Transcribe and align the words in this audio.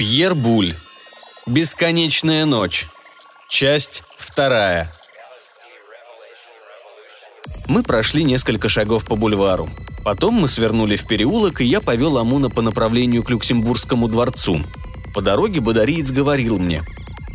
Пьер 0.00 0.34
Буль. 0.34 0.76
Бесконечная 1.46 2.46
ночь. 2.46 2.88
Часть 3.50 4.02
вторая. 4.16 4.94
Мы 7.66 7.82
прошли 7.82 8.24
несколько 8.24 8.70
шагов 8.70 9.04
по 9.04 9.14
бульвару. 9.14 9.68
Потом 10.02 10.36
мы 10.36 10.48
свернули 10.48 10.96
в 10.96 11.06
переулок, 11.06 11.60
и 11.60 11.66
я 11.66 11.82
повел 11.82 12.16
Амуна 12.16 12.48
по 12.48 12.62
направлению 12.62 13.22
к 13.22 13.28
Люксембургскому 13.28 14.08
дворцу. 14.08 14.64
По 15.12 15.20
дороге 15.20 15.60
Бодариец 15.60 16.10
говорил 16.10 16.58
мне. 16.58 16.82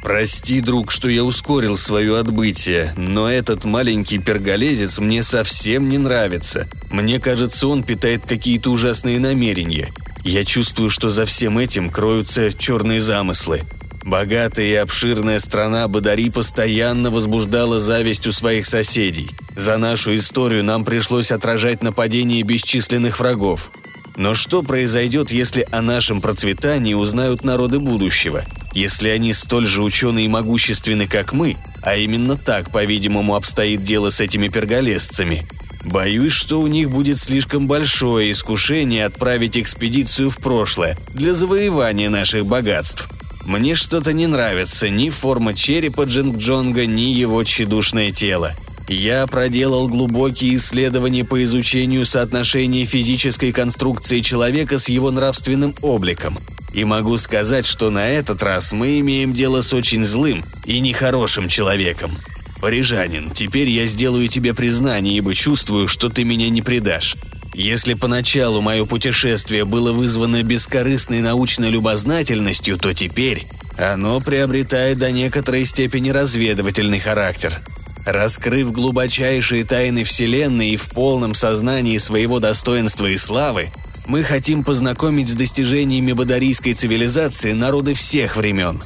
«Прости, 0.02 0.59
друг, 0.59 0.90
что 0.90 1.08
я 1.08 1.23
ускорил 1.23 1.77
свое 1.77 2.18
отбытие, 2.18 2.95
но 2.98 3.30
этот 3.30 3.63
маленький 3.63 4.18
перголезец 4.18 4.98
мне 4.98 5.22
совсем 5.22 5.88
не 5.88 6.00
нравится. 6.00 6.68
Мне 6.90 7.20
кажется, 7.20 7.68
он 7.68 7.84
питает 7.84 8.26
какие-то 8.26 8.72
ужасные 8.72 9.20
намерения. 9.20 9.94
Я 10.26 10.44
чувствую, 10.44 10.90
что 10.90 11.12
за 11.12 11.28
всем 11.28 11.60
этим 11.60 11.92
кроются 11.92 12.52
черные 12.52 13.00
замыслы. 13.00 13.62
Богатая 14.04 14.66
и 14.66 14.74
обширная 14.74 15.38
страна 15.38 15.88
Бадари 15.88 16.32
постоянно 16.32 17.12
возбуждала 17.12 17.80
зависть 17.80 18.26
у 18.26 18.32
своих 18.32 18.66
соседей. 18.66 19.30
За 19.56 19.78
нашу 19.78 20.16
историю 20.16 20.64
нам 20.64 20.84
пришлось 20.84 21.32
отражать 21.32 21.84
нападения 21.84 22.42
бесчисленных 22.42 23.20
врагов. 23.20 23.70
Но 24.18 24.34
что 24.34 24.64
произойдет, 24.64 25.32
если 25.32 25.68
о 25.70 25.84
нашем 25.84 26.22
процветании 26.22 26.96
узнают 26.96 27.44
народы 27.44 27.78
будущего? 27.78 28.46
Если 28.73 29.10
они 29.10 29.32
столь 29.32 29.68
же 29.68 29.84
ученые 29.84 30.26
и 30.26 30.30
могущественны, 30.30 31.08
как 31.08 31.34
мы, 31.34 31.56
а 31.84 31.98
именно 31.98 32.36
так, 32.36 32.72
по-видимому, 32.72 33.36
обстоит 33.36 33.84
дело 33.84 34.10
с 34.10 34.20
этими 34.20 34.48
перголесцами, 34.48 35.48
Боюсь, 35.85 36.31
что 36.31 36.59
у 36.59 36.67
них 36.67 36.89
будет 36.89 37.20
слишком 37.20 37.67
большое 37.67 38.31
искушение 38.31 39.05
отправить 39.05 39.55
экспедицию 39.55 40.31
в 40.31 40.38
прошлое 40.38 40.98
для 41.14 41.36
завоевания 41.36 42.09
наших 42.09 42.45
богатств. 42.47 43.08
Мне 43.45 43.75
что-то 43.75 44.11
не 44.11 44.25
нравится 44.25 44.89
ни 44.89 45.11
форма 45.11 45.53
черепа 45.53 46.02
Джинг-Джонга, 46.02 46.88
ни 46.88 47.11
его 47.14 47.44
тщедушное 47.44 48.11
тело. 48.11 48.53
Я 48.88 49.27
проделал 49.27 49.88
глубокие 49.88 50.55
исследования 50.55 51.23
по 51.23 51.44
изучению 51.44 52.05
соотношения 52.05 52.86
физической 52.86 53.52
конструкции 53.52 54.22
человека 54.22 54.80
с 54.80 54.89
его 54.89 55.11
нравственным 55.11 55.75
обликом. 55.81 56.39
И 56.73 56.83
могу 56.83 57.17
сказать, 57.17 57.67
что 57.67 57.92
на 57.92 58.08
этот 58.08 58.42
раз 58.42 58.73
мы 58.73 58.99
имеем 58.99 59.33
дело 59.33 59.61
с 59.61 59.72
очень 59.72 60.03
злым 60.03 60.44
и 60.66 60.80
нехорошим 60.80 61.47
человеком. 61.47 62.17
Парижанин, 62.61 63.31
теперь 63.31 63.70
я 63.70 63.86
сделаю 63.86 64.28
тебе 64.28 64.53
признание, 64.53 65.17
ибо 65.17 65.34
чувствую, 65.34 65.88
что 65.88 66.09
ты 66.09 66.23
меня 66.23 66.50
не 66.50 66.61
предашь. 66.61 67.16
Если 67.53 67.94
поначалу 67.94 68.61
мое 68.61 68.86
путешествие 68.86 69.64
было 69.64 69.94
вызвано 69.94 70.44
бескорыстной 70.44 71.22
научной 71.22 71.70
любознательностью, 71.70 72.78
то 72.78 72.94
теперь 72.94 73.48
оно 73.78 74.20
приобретает 74.20 74.98
до 74.98 75.11
некоторой 75.11 75.66
степени 75.66 76.09
разведывательный 76.09 77.00
характер. 77.00 77.61
Раскрыв 78.06 78.72
глубочайшие 78.72 79.64
тайны 79.64 80.03
Вселенной 80.03 80.72
и 80.72 80.78
в 80.78 80.89
полном 80.89 81.33
сознании 81.33 81.98
своего 81.98 82.39
достоинства 82.39 83.08
и 83.08 83.17
славы, 83.17 83.72
мы 84.06 84.22
хотим 84.23 84.64
познакомить 84.64 85.30
с 85.30 85.33
достижениями 85.33 86.11
бадарийской 86.11 86.73
цивилизации 86.73 87.53
народы 87.53 87.94
всех 87.94 88.38
времен. 88.38 88.81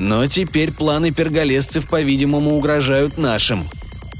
Но 0.00 0.26
теперь 0.26 0.72
планы 0.72 1.12
перголесцев, 1.12 1.88
по-видимому, 1.88 2.56
угрожают 2.56 3.18
нашим. 3.18 3.68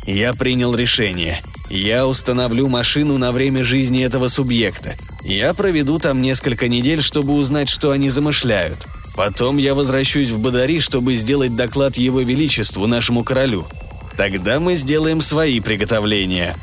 Я 0.06 0.32
принял 0.34 0.76
решение– 0.76 1.42
я 1.70 2.08
установлю 2.08 2.66
машину 2.66 3.16
на 3.16 3.30
время 3.30 3.62
жизни 3.62 4.02
этого 4.02 4.26
субъекта. 4.26 4.96
Я 5.22 5.54
проведу 5.54 6.00
там 6.00 6.20
несколько 6.20 6.66
недель, 6.66 7.00
чтобы 7.00 7.34
узнать, 7.34 7.68
что 7.68 7.92
они 7.92 8.08
замышляют. 8.08 8.88
Потом 9.14 9.56
я 9.56 9.76
возвращусь 9.76 10.30
в 10.30 10.40
Бадари, 10.40 10.80
чтобы 10.80 11.14
сделать 11.14 11.54
доклад 11.54 11.96
Его 11.96 12.22
Величеству, 12.22 12.88
нашему 12.88 13.22
королю. 13.22 13.68
Тогда 14.16 14.58
мы 14.58 14.74
сделаем 14.74 15.20
свои 15.20 15.60
приготовления». 15.60 16.56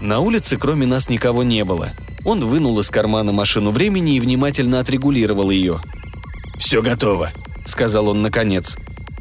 На 0.00 0.18
улице 0.20 0.56
кроме 0.56 0.86
нас 0.86 1.10
никого 1.10 1.42
не 1.42 1.62
было. 1.62 1.90
Он 2.24 2.42
вынул 2.42 2.78
из 2.80 2.88
кармана 2.88 3.32
машину 3.32 3.70
времени 3.70 4.16
и 4.16 4.20
внимательно 4.20 4.80
отрегулировал 4.80 5.50
ее. 5.50 5.78
«Все 6.58 6.80
готово»,— 6.80 7.30
сказал 7.64 8.08
он 8.08 8.22
наконец. 8.22 8.76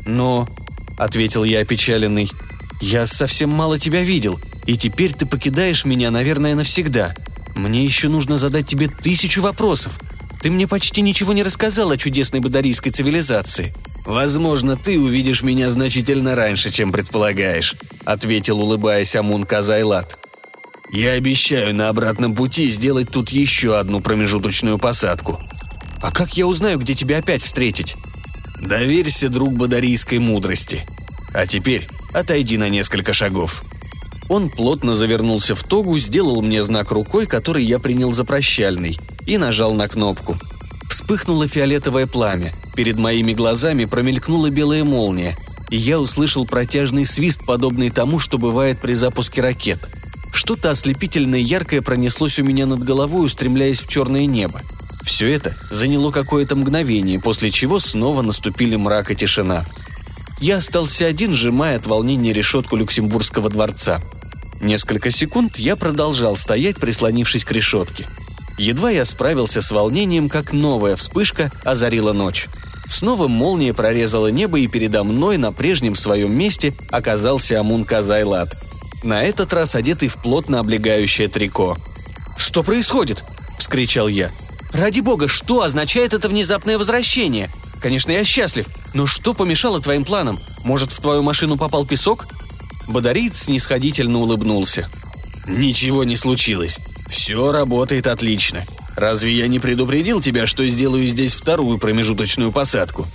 «Но...»— 0.06 0.48
ответил 0.98 1.44
я 1.44 1.60
опечаленный. 1.60 2.30
«Я 2.82 3.06
совсем 3.06 3.50
мало 3.50 3.80
тебя 3.80 4.04
видел. 4.04 4.40
И 4.66 4.78
теперь 4.78 5.14
ты 5.14 5.26
покидаешь 5.26 5.86
меня, 5.86 6.12
наверное, 6.12 6.56
навсегда. 6.56 7.16
Мне 7.56 7.84
еще 7.84 8.08
нужно 8.10 8.38
задать 8.38 8.68
тебе 8.68 8.88
тысячу 8.88 9.42
вопросов. 9.42 10.00
Ты 10.42 10.52
мне 10.52 10.68
почти 10.68 11.02
ничего 11.02 11.34
не 11.34 11.44
рассказал 11.44 11.92
о 11.92 11.98
чудесной 11.98 12.40
бадарийской 12.40 12.92
цивилизации». 12.92 13.74
«Возможно, 14.06 14.76
ты 14.76 15.00
увидишь 15.00 15.44
меня 15.44 15.70
значительно 15.70 16.36
раньше, 16.36 16.72
чем 16.72 16.92
предполагаешь»,— 16.92 17.76
ответил, 18.06 18.60
улыбаясь 18.60 19.16
Амун 19.16 19.44
Казайлат. 19.44 20.18
«Я 20.92 21.12
обещаю 21.12 21.76
на 21.76 21.90
обратном 21.90 22.34
пути 22.34 22.70
сделать 22.70 23.12
тут 23.12 23.30
еще 23.30 23.78
одну 23.78 24.02
промежуточную 24.02 24.80
посадку». 24.80 25.40
«А 26.02 26.12
как 26.12 26.38
я 26.38 26.48
узнаю, 26.48 26.80
где 26.80 26.96
тебя 26.96 27.20
опять 27.20 27.44
встретить?» 27.44 27.98
«Доверься, 28.60 29.30
друг 29.30 29.54
бадарийской 29.54 30.20
мудрости. 30.20 30.86
А 31.34 31.48
теперь 31.48 31.88
отойди 32.14 32.58
на 32.58 32.70
несколько 32.70 33.14
шагов». 33.14 33.64
Он 34.28 34.50
плотно 34.50 34.94
завернулся 34.94 35.56
в 35.56 35.64
тогу, 35.64 35.98
сделал 35.98 36.42
мне 36.42 36.62
знак 36.64 36.92
рукой, 36.92 37.26
который 37.26 37.64
я 37.64 37.80
принял 37.80 38.14
за 38.14 38.26
прощальный, 38.26 39.00
и 39.26 39.38
нажал 39.38 39.74
на 39.74 39.88
кнопку. 39.88 40.38
Вспыхнуло 40.88 41.48
фиолетовое 41.48 42.06
пламя, 42.06 42.54
перед 42.76 42.98
моими 42.98 43.34
глазами 43.34 43.86
промелькнула 43.86 44.52
белая 44.52 44.84
молния, 44.84 45.36
и 45.72 45.78
я 45.78 46.00
услышал 46.00 46.46
протяжный 46.46 47.06
свист, 47.06 47.44
подобный 47.46 47.90
тому, 47.90 48.20
что 48.20 48.38
бывает 48.38 48.82
при 48.82 48.94
запуске 48.94 49.42
ракет. 49.42 49.90
Что-то 50.32 50.70
ослепительное 50.70 51.40
яркое 51.40 51.82
пронеслось 51.82 52.40
у 52.40 52.44
меня 52.44 52.68
над 52.68 52.84
головой, 52.84 53.26
устремляясь 53.26 53.82
в 53.82 53.88
черное 53.88 54.26
небо. 54.26 54.62
Все 55.10 55.28
это 55.34 55.56
заняло 55.72 56.12
какое-то 56.12 56.56
мгновение, 56.56 57.20
после 57.20 57.50
чего 57.50 57.80
снова 57.80 58.22
наступили 58.22 58.76
мрак 58.76 59.10
и 59.10 59.16
тишина. 59.16 59.66
Я 60.40 60.58
остался 60.58 61.08
один, 61.08 61.34
сжимая 61.34 61.78
от 61.78 61.88
волнения 61.88 62.32
решетку 62.32 62.76
Люксембургского 62.76 63.50
дворца– 63.50 64.00
Несколько 64.62 65.10
секунд 65.10 65.58
я 65.58 65.76
продолжал 65.76 66.36
стоять, 66.36 66.78
прислонившись 66.78 67.46
к 67.46 67.52
решетке. 67.52 68.08
Едва 68.58 68.92
я 68.92 69.06
справился 69.06 69.62
с 69.62 69.72
волнением, 69.72 70.28
как 70.28 70.52
новая 70.52 70.98
вспышка 70.98 71.50
озарила 71.64 72.12
ночь. 72.12 72.48
Снова 72.88 73.28
молния 73.28 73.74
прорезала 73.74 74.28
небо, 74.28 74.60
и 74.60 74.68
передо 74.68 75.04
мной 75.04 75.38
на 75.38 75.54
прежнем 75.54 75.96
своем 75.96 76.38
месте 76.38 76.74
оказался 76.90 77.60
Амун 77.60 77.86
Казайлат. 77.86 78.58
На 79.02 79.24
этот 79.24 79.54
раз 79.54 79.76
одетый 79.76 80.10
в 80.10 80.18
плотно 80.18 80.60
облегающее 80.60 81.30
трико. 81.30 81.78
«Что 82.36 82.64
происходит?»– 82.64 83.24
вскричал 83.60 84.10
я. 84.10 84.32
«Ради 84.72 85.00
бога, 85.00 85.28
что 85.28 85.64
означает 85.64 86.14
это 86.14 86.30
внезапное 86.30 86.78
возвращение? 86.78 87.52
Конечно, 87.82 88.12
я 88.12 88.24
счастлив, 88.24 88.68
но 88.94 89.08
что 89.08 89.34
помешало 89.34 89.80
твоим 89.80 90.04
планам? 90.04 90.42
Может, 90.64 90.92
в 90.92 91.02
твою 91.02 91.24
машину 91.24 91.58
попал 91.58 91.86
песок? 91.86 92.28
Бодарит 92.90 93.36
снисходительно 93.36 94.18
улыбнулся. 94.20 94.90
«Ничего 95.46 96.04
не 96.04 96.16
случилось. 96.16 96.80
Все 97.08 97.52
работает 97.52 98.08
отлично. 98.08 98.66
Разве 98.96 99.32
я 99.32 99.48
не 99.48 99.60
предупредил 99.60 100.22
тебя, 100.22 100.48
что 100.48 100.68
сделаю 100.68 101.08
здесь 101.08 101.34
вторую 101.34 101.78
промежуточную 101.78 102.52
посадку? 102.52 103.06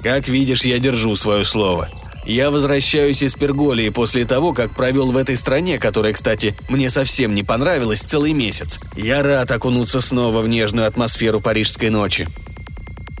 Как 0.00 0.28
видишь, 0.28 0.64
я 0.64 0.78
держу 0.78 1.16
свое 1.16 1.44
слово. 1.44 1.88
Я 2.26 2.50
возвращаюсь 2.50 3.22
из 3.22 3.34
Перголии 3.34 3.90
после 3.90 4.24
того, 4.24 4.54
как 4.54 4.74
провел 4.74 5.12
в 5.12 5.16
этой 5.16 5.36
стране, 5.36 5.78
которая, 5.78 6.14
кстати, 6.14 6.56
мне 6.68 6.88
совсем 6.88 7.34
не 7.34 7.42
понравилась 7.42 8.00
целый 8.00 8.32
месяц. 8.32 8.80
Я 8.96 9.22
рад 9.22 9.50
окунуться 9.50 10.00
снова 10.00 10.40
в 10.40 10.48
нежную 10.48 10.86
атмосферу 10.86 11.40
парижской 11.40 11.90
ночи. 11.90 12.26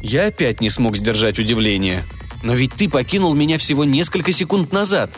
Я 0.00 0.26
опять 0.26 0.60
не 0.60 0.70
смог 0.70 0.96
сдержать 0.96 1.38
удивление. 1.38 2.04
Но 2.42 2.54
ведь 2.54 2.74
ты 2.74 2.88
покинул 2.88 3.34
меня 3.34 3.58
всего 3.58 3.84
несколько 3.84 4.32
секунд 4.32 4.72
назад. 4.72 5.10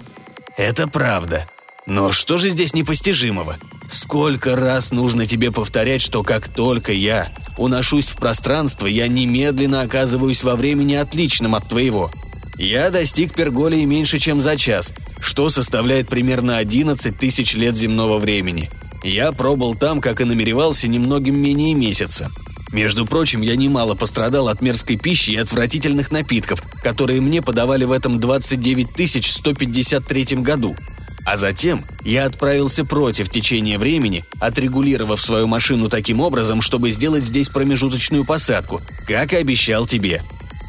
Это 0.56 0.88
правда. 0.88 1.48
Но 1.86 2.10
что 2.10 2.38
же 2.38 2.50
здесь 2.50 2.74
непостижимого? 2.74 3.56
Сколько 3.88 4.56
раз 4.56 4.90
нужно 4.90 5.26
тебе 5.26 5.52
повторять, 5.52 6.02
что 6.02 6.24
как 6.24 6.48
только 6.48 6.92
я 6.92 7.32
уношусь 7.56 8.08
в 8.08 8.16
пространство, 8.16 8.86
я 8.86 9.06
немедленно 9.06 9.82
оказываюсь 9.82 10.42
во 10.42 10.56
времени 10.56 10.94
отличным 10.94 11.54
от 11.54 11.68
твоего. 11.68 12.10
Я 12.58 12.90
достиг 12.90 13.34
Перголии 13.34 13.84
меньше, 13.84 14.18
чем 14.18 14.40
за 14.40 14.56
час, 14.56 14.94
что 15.20 15.50
составляет 15.50 16.08
примерно 16.08 16.56
11 16.56 17.18
тысяч 17.18 17.54
лет 17.54 17.76
земного 17.76 18.18
времени. 18.18 18.70
Я 19.04 19.32
пробыл 19.32 19.74
там, 19.74 20.00
как 20.00 20.20
и 20.20 20.24
намеревался, 20.24 20.88
немногим 20.88 21.38
менее 21.38 21.74
месяца. 21.74 22.30
Между 22.72 23.06
прочим, 23.06 23.42
я 23.42 23.56
немало 23.56 23.94
пострадал 23.94 24.48
от 24.48 24.60
мерзкой 24.62 24.96
пищи 24.96 25.30
и 25.30 25.36
отвратительных 25.36 26.10
напитков, 26.10 26.62
которые 26.82 27.20
мне 27.20 27.42
подавали 27.42 27.84
в 27.84 27.92
этом 27.92 28.18
29 28.18 29.24
153 29.24 30.24
году. 30.38 30.76
А 31.24 31.36
затем 31.36 31.84
я 32.04 32.26
отправился 32.26 32.84
против 32.84 33.28
течения 33.28 33.78
времени, 33.78 34.24
отрегулировав 34.40 35.20
свою 35.20 35.46
машину 35.46 35.88
таким 35.88 36.20
образом, 36.20 36.60
чтобы 36.60 36.90
сделать 36.92 37.24
здесь 37.24 37.48
промежуточную 37.48 38.24
посадку, 38.24 38.80
как 39.06 39.32
и 39.32 39.36
обещал 39.36 39.86
тебе. 39.86 40.22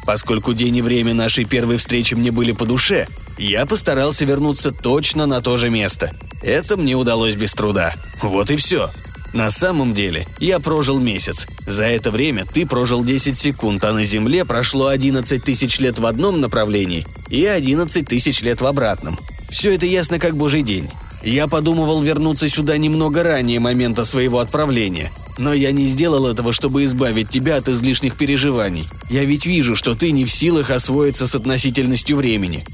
Поскольку 0.08 0.54
день 0.54 0.74
и 0.78 0.80
время 0.80 1.12
нашей 1.12 1.44
первой 1.44 1.76
встречи 1.76 2.14
мне 2.14 2.30
были 2.30 2.52
по 2.52 2.64
душе, 2.64 3.08
я 3.36 3.66
постарался 3.66 4.24
вернуться 4.24 4.72
точно 4.72 5.26
на 5.26 5.42
то 5.42 5.58
же 5.58 5.68
место. 5.68 6.14
Это 6.40 6.78
мне 6.78 6.94
удалось 6.94 7.36
без 7.36 7.52
труда. 7.52 7.94
Вот 8.22 8.50
и 8.50 8.56
все. 8.56 8.90
На 9.34 9.50
самом 9.50 9.92
деле, 9.92 10.26
я 10.38 10.60
прожил 10.60 10.98
месяц. 10.98 11.46
За 11.66 11.84
это 11.84 12.10
время 12.10 12.46
ты 12.46 12.64
прожил 12.64 13.04
10 13.04 13.36
секунд, 13.36 13.84
а 13.84 13.92
на 13.92 14.02
Земле 14.02 14.46
прошло 14.46 14.86
11 14.86 15.44
тысяч 15.44 15.78
лет 15.78 15.98
в 15.98 16.06
одном 16.06 16.40
направлении 16.40 17.06
и 17.28 17.44
11 17.44 18.08
тысяч 18.08 18.40
лет 18.40 18.62
в 18.62 18.66
обратном. 18.66 19.18
Все 19.50 19.74
это 19.74 19.84
ясно 19.84 20.18
как 20.18 20.38
божий 20.38 20.62
день. 20.62 20.88
Я 21.22 21.48
подумывал 21.48 22.02
вернуться 22.02 22.48
сюда 22.48 22.76
немного 22.76 23.22
ранее 23.22 23.58
момента 23.58 24.04
своего 24.04 24.38
отправления, 24.38 25.12
но 25.36 25.52
я 25.52 25.72
не 25.72 25.86
сделал 25.88 26.26
этого, 26.26 26.52
чтобы 26.52 26.84
избавить 26.84 27.28
тебя 27.28 27.56
от 27.56 27.68
излишних 27.68 28.16
переживаний. 28.16 28.88
Я 29.10 29.24
ведь 29.24 29.44
вижу, 29.44 29.74
что 29.74 29.94
ты 29.94 30.12
не 30.12 30.24
в 30.24 30.32
силах 30.32 30.70
освоиться 30.70 31.26
с 31.26 31.34
относительностью 31.34 32.16
времени». 32.16 32.64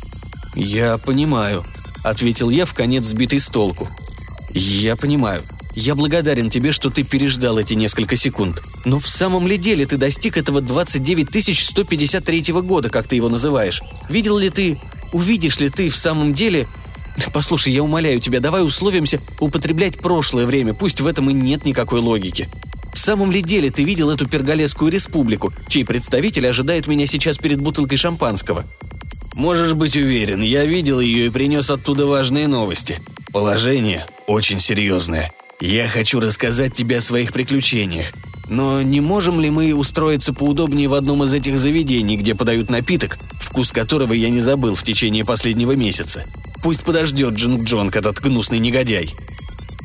«Я 0.55 0.99
понимаю»,— 0.99 1.65
ответил 2.05 2.51
я 2.51 2.65
в 2.65 2.75
конец 2.75 3.05
сбитый 3.05 3.41
с 3.41 3.49
толку. 3.49 3.89
«Я 4.53 4.95
понимаю. 4.95 5.43
Я 5.75 5.97
благодарен 5.97 6.51
тебе, 6.51 6.71
что 6.71 6.89
ты 6.91 7.03
переждал 7.03 7.59
эти 7.59 7.75
несколько 7.75 8.15
секунд. 8.15 8.63
Но 8.85 9.01
в 9.01 9.09
самом 9.09 9.49
ли 9.49 9.57
деле 9.57 9.87
ты 9.87 9.97
достиг 9.97 10.37
этого 10.37 10.61
29 10.61 11.59
153 11.59 12.53
года, 12.63 12.91
как 12.91 13.09
ты 13.09 13.17
его 13.17 13.29
называешь? 13.29 13.83
Видел 14.09 14.39
ли 14.39 14.51
ты, 14.51 14.81
увидишь 15.13 15.59
ли 15.59 15.71
ты 15.71 15.89
в 15.89 15.97
самом 15.97 16.35
деле... 16.35 16.69
Послушай, 17.33 17.73
я 17.73 17.83
умоляю 17.83 18.21
тебя, 18.21 18.41
давай 18.41 18.65
условимся 18.65 19.21
употреблять 19.41 19.99
прошлое 19.99 20.47
время, 20.47 20.75
пусть 20.75 21.01
в 21.01 21.07
этом 21.07 21.31
и 21.31 21.33
нет 21.33 21.65
никакой 21.65 22.01
логики. 22.01 22.49
В 22.93 22.99
самом 22.99 23.33
ли 23.33 23.43
деле 23.43 23.71
ты 23.71 23.83
видел 23.83 24.11
эту 24.11 24.29
перголесскую 24.29 24.91
республику, 24.91 25.53
чей 25.69 25.85
представитель 25.85 26.49
ожидает 26.49 26.87
меня 26.87 27.07
сейчас 27.07 27.39
перед 27.39 27.61
бутылкой 27.61 27.99
шампанского? 27.99 28.65
Можешь 29.35 29.73
быть 29.73 29.97
уверен, 29.97 30.43
я 30.43 30.65
видел 30.65 31.01
ее 31.01 31.27
и 31.27 31.31
принес 31.31 31.71
оттуда 31.71 32.07
важные 32.07 32.47
новости. 32.47 33.01
Положение 33.33 34.07
очень 34.29 34.61
серьезное. 34.61 35.33
Я 35.61 35.89
хочу 35.89 36.21
рассказать 36.21 36.75
тебе 36.75 36.99
о 36.99 37.01
своих 37.01 37.33
приключениях. 37.33 38.07
Но 38.49 38.83
не 38.83 39.01
можем 39.01 39.41
ли 39.41 39.51
мы 39.51 39.75
устроиться 39.75 40.33
поудобнее 40.33 40.89
в 40.89 40.95
одном 40.95 41.25
из 41.25 41.33
этих 41.33 41.59
заведений, 41.59 42.17
где 42.17 42.35
подают 42.35 42.71
напиток, 42.71 43.19
вкус 43.55 43.71
которого 43.71 44.13
я 44.13 44.31
не 44.31 44.41
забыл 44.41 44.75
в 44.75 44.83
течение 44.83 45.25
последнего 45.25 45.77
месяца? 45.77 46.25
Пусть 46.61 46.83
подождет 46.83 47.35
Джинг 47.35 47.63
Джонг, 47.63 47.95
этот 47.95 48.19
гнусный 48.19 48.59
негодяй. 48.59 49.15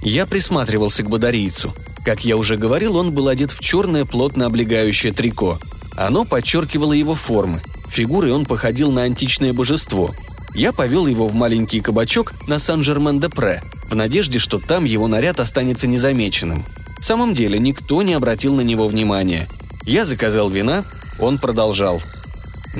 Я 0.02 0.26
присматривался 0.26 1.04
к 1.04 1.10
бодарийцу. 1.10 1.76
Как 2.04 2.26
я 2.26 2.36
уже 2.36 2.58
говорил, 2.58 2.96
он 2.96 3.12
был 3.12 3.28
одет 3.28 3.52
в 3.52 3.60
черное 3.60 4.06
плотно 4.06 4.48
облегающее 4.48 5.14
трико. 5.14 5.60
Оно 5.96 6.26
подчеркивало 6.26 6.94
его 6.94 7.14
формы. 7.14 7.62
Фигурой 7.88 8.32
он 8.32 8.48
походил 8.48 8.92
на 8.92 9.04
античное 9.04 9.54
божество. 9.54 10.16
Я 10.56 10.74
повел 10.74 11.06
его 11.06 11.28
в 11.28 11.36
маленький 11.36 11.80
кабачок 11.80 12.34
на 12.48 12.58
Сан-Жермен-де-Пре, 12.58 13.62
в 13.88 13.94
надежде, 13.94 14.40
что 14.40 14.58
там 14.58 14.84
его 14.84 15.08
наряд 15.08 15.40
останется 15.40 15.86
незамеченным. 15.86 16.66
В 17.00 17.06
самом 17.06 17.36
деле 17.36 17.60
никто 17.60 18.02
не 18.02 18.16
обратил 18.16 18.56
на 18.56 18.62
него 18.62 18.88
внимания. 18.88 19.48
Я 19.84 20.06
заказал 20.06 20.50
вина, 20.50 20.86
он 21.20 21.38
продолжал. 21.38 22.02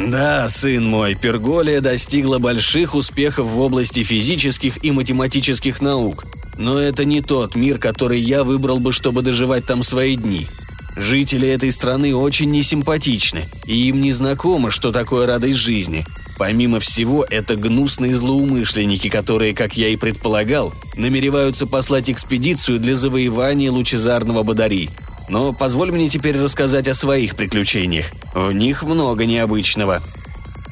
«Да, 0.08 0.48
сын 0.48 0.86
мой, 0.86 1.16
Перголия 1.16 1.82
достигла 1.82 2.40
больших 2.40 2.96
успехов 2.96 3.48
в 3.48 3.60
области 3.60 4.02
физических 4.04 4.82
и 4.82 4.92
математических 4.92 5.82
наук. 5.82 6.24
Но 6.58 6.80
это 6.80 7.04
не 7.04 7.20
тот 7.20 7.56
мир, 7.56 7.80
который 7.80 8.20
я 8.20 8.46
выбрал 8.46 8.80
бы, 8.80 8.94
чтобы 8.94 9.24
доживать 9.24 9.66
там 9.66 9.84
свои 9.84 10.16
дни. 10.16 10.48
Жители 10.96 11.50
этой 11.50 11.72
страны 11.74 12.16
очень 12.16 12.50
несимпатичны, 12.50 13.46
и 13.66 13.90
им 13.90 14.02
не 14.02 14.14
знакомо, 14.14 14.72
что 14.72 14.92
такое 14.92 15.28
радость 15.28 15.58
жизни. 15.58 16.06
Помимо 16.38 16.80
всего, 16.80 17.26
это 17.30 17.58
гнусные 17.58 18.16
злоумышленники, 18.16 19.10
которые, 19.10 19.54
как 19.54 19.76
я 19.76 19.90
и 19.90 19.98
предполагал, 19.98 20.74
намереваются 20.96 21.68
послать 21.68 22.10
экспедицию 22.10 22.80
для 22.80 22.96
завоевания 22.96 23.70
лучезарного 23.70 24.44
Бадари. 24.44 24.90
Но 25.30 25.54
позволь 25.54 25.92
мне 25.92 26.10
теперь 26.10 26.38
рассказать 26.38 26.88
о 26.88 26.94
своих 26.94 27.36
приключениях. 27.36 28.08
В 28.34 28.52
них 28.52 28.84
много 28.84 29.26
необычного. 29.26 30.02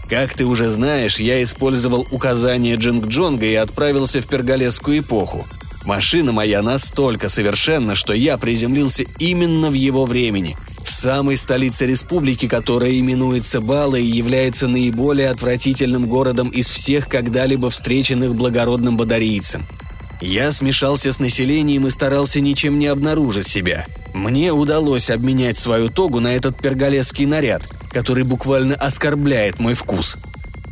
Как 0.09 0.33
ты 0.33 0.45
уже 0.45 0.67
знаешь, 0.67 1.17
я 1.17 1.41
использовал 1.43 2.07
указания 2.11 2.75
Джинг 2.75 3.07
Джонга 3.07 3.45
и 3.45 3.55
отправился 3.55 4.21
в 4.21 4.27
перголесскую 4.27 4.99
эпоху. 4.99 5.47
Машина 5.85 6.31
моя 6.31 6.61
настолько 6.61 7.29
совершенна, 7.29 7.95
что 7.95 8.13
я 8.13 8.37
приземлился 8.37 9.03
именно 9.19 9.69
в 9.69 9.73
его 9.73 10.05
времени– 10.05 10.57
в 10.87 10.91
самой 10.91 11.35
столице 11.35 11.85
республики, 11.85 12.47
которая 12.47 12.97
именуется 12.97 13.59
Бала 13.59 13.97
и 13.97 14.05
является 14.05 14.69
наиболее 14.69 15.29
отвратительным 15.29 16.07
городом 16.07 16.47
из 16.49 16.69
всех 16.69 17.09
когда-либо 17.09 17.69
встреченных 17.69 18.33
благородным 18.33 18.95
бодарийцем. 18.95 19.65
Я 20.21 20.49
смешался 20.51 21.11
с 21.11 21.19
населением 21.19 21.87
и 21.87 21.91
старался 21.91 22.39
ничем 22.39 22.79
не 22.79 22.87
обнаружить 22.87 23.47
себя. 23.47 23.85
Мне 24.17 24.51
удалось 24.51 25.09
обменять 25.09 25.57
свою 25.57 25.89
тогу 25.89 26.19
на 26.19 26.35
этот 26.35 26.59
перголесский 26.61 27.25
наряд, 27.25 27.67
который 27.91 28.23
буквально 28.23 28.75
оскорбляет 28.75 29.59
мой 29.59 29.73
вкус. 29.73 30.17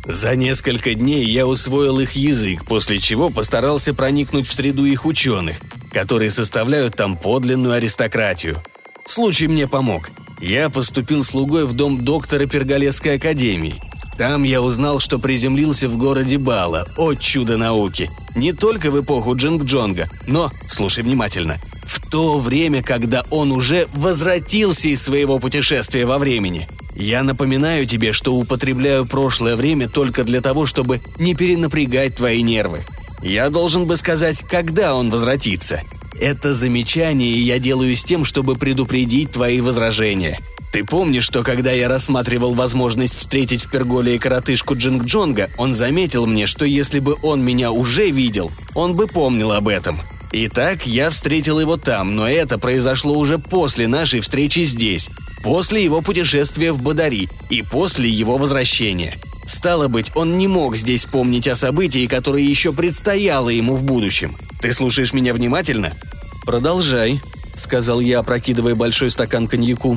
За 0.04 0.36
несколько 0.36 0.94
дней 0.94 1.24
я 1.24 1.46
усвоил 1.46 1.98
их 2.00 2.12
язык, 2.12 2.64
после 2.64 2.98
чего 2.98 3.30
постарался 3.30 3.94
проникнуть 3.94 4.46
в 4.46 4.52
среду 4.52 4.84
их 4.84 5.06
ученых, 5.06 5.56
которые 5.92 6.30
составляют 6.30 6.96
там 6.96 7.16
подлинную 7.16 7.74
аристократию– 7.74 8.62
Случай 9.06 9.46
мне 9.46 9.68
помог. 9.68 10.10
Я 10.40 10.68
поступил 10.68 11.22
слугой 11.22 11.64
в 11.64 11.74
дом 11.74 12.04
доктора 12.04 12.46
Перголесской 12.46 13.14
академии. 13.14 13.80
Там 14.18 14.42
я 14.42 14.60
узнал, 14.60 14.98
что 14.98 15.18
приземлился 15.20 15.88
в 15.88 15.96
городе 15.96 16.38
Бала, 16.38 16.88
о 16.96 17.14
чудо 17.14 17.56
науки. 17.56 18.10
Не 18.34 18.52
только 18.52 18.90
в 18.90 19.00
эпоху 19.00 19.36
Джинг-Джонга, 19.36 20.10
но, 20.26 20.50
слушай 20.66 21.04
внимательно, 21.04 21.58
то 22.10 22.38
время, 22.38 22.82
когда 22.82 23.24
он 23.30 23.52
уже 23.52 23.88
возвратился 23.94 24.88
из 24.88 25.02
своего 25.02 25.38
путешествия 25.38 26.06
во 26.06 26.18
времени. 26.18 26.68
Я 26.94 27.22
напоминаю 27.22 27.86
тебе, 27.86 28.12
что 28.12 28.34
употребляю 28.34 29.06
прошлое 29.06 29.56
время 29.56 29.88
только 29.88 30.24
для 30.24 30.40
того, 30.40 30.66
чтобы 30.66 31.00
не 31.18 31.34
перенапрягать 31.34 32.16
твои 32.16 32.42
нервы. 32.42 32.84
Я 33.22 33.50
должен 33.50 33.86
бы 33.86 33.96
сказать, 33.96 34.44
когда 34.48 34.94
он 34.94 35.10
возвратится– 35.10 35.82
это 36.20 36.54
замечание 36.54 37.38
я 37.42 37.58
делаю 37.58 37.94
с 37.94 38.02
тем, 38.02 38.24
чтобы 38.24 38.56
предупредить 38.56 39.32
твои 39.32 39.60
возражения. 39.60 40.40
Ты 40.72 40.84
помнишь, 40.84 41.24
что 41.24 41.42
когда 41.42 41.72
я 41.72 41.88
рассматривал 41.88 42.54
возможность 42.54 43.14
встретить 43.14 43.64
в 43.64 43.70
Перголе 43.70 44.18
коротышку 44.18 44.74
Джинг 44.76 45.04
Джонга, 45.04 45.50
он 45.56 45.74
заметил 45.74 46.26
мне, 46.26 46.46
что 46.46 46.64
если 46.64 47.00
бы 47.00 47.16
он 47.22 47.44
меня 47.44 47.70
уже 47.70 48.10
видел, 48.10 48.50
он 48.74 48.94
бы 48.94 49.06
помнил 49.06 49.52
об 49.52 49.68
этом. 49.68 50.00
Итак, 50.38 50.86
я 50.86 51.08
встретил 51.08 51.58
его 51.58 51.78
там, 51.78 52.14
но 52.14 52.28
это 52.28 52.58
произошло 52.58 53.16
уже 53.16 53.38
после 53.38 53.88
нашей 53.88 54.20
встречи 54.20 54.64
здесь, 54.64 55.08
после 55.42 55.82
его 55.82 56.02
путешествия 56.02 56.72
в 56.72 56.82
Бадари 56.82 57.30
и 57.48 57.62
после 57.62 58.10
его 58.10 58.36
возвращения. 58.36 59.18
Стало 59.46 59.88
быть, 59.88 60.14
он 60.14 60.36
не 60.36 60.46
мог 60.46 60.76
здесь 60.76 61.06
помнить 61.06 61.48
о 61.48 61.56
событии, 61.56 62.06
которое 62.06 62.42
еще 62.42 62.74
предстояло 62.74 63.48
ему 63.48 63.76
в 63.76 63.84
будущем. 63.84 64.36
Ты 64.60 64.74
слушаешь 64.74 65.14
меня 65.14 65.32
внимательно?» 65.32 65.94
«Продолжай»,— 66.44 67.22
сказал 67.56 68.00
я, 68.00 68.18
опрокидывая 68.18 68.74
большой 68.74 69.10
стакан 69.10 69.48
коньяку. 69.48 69.96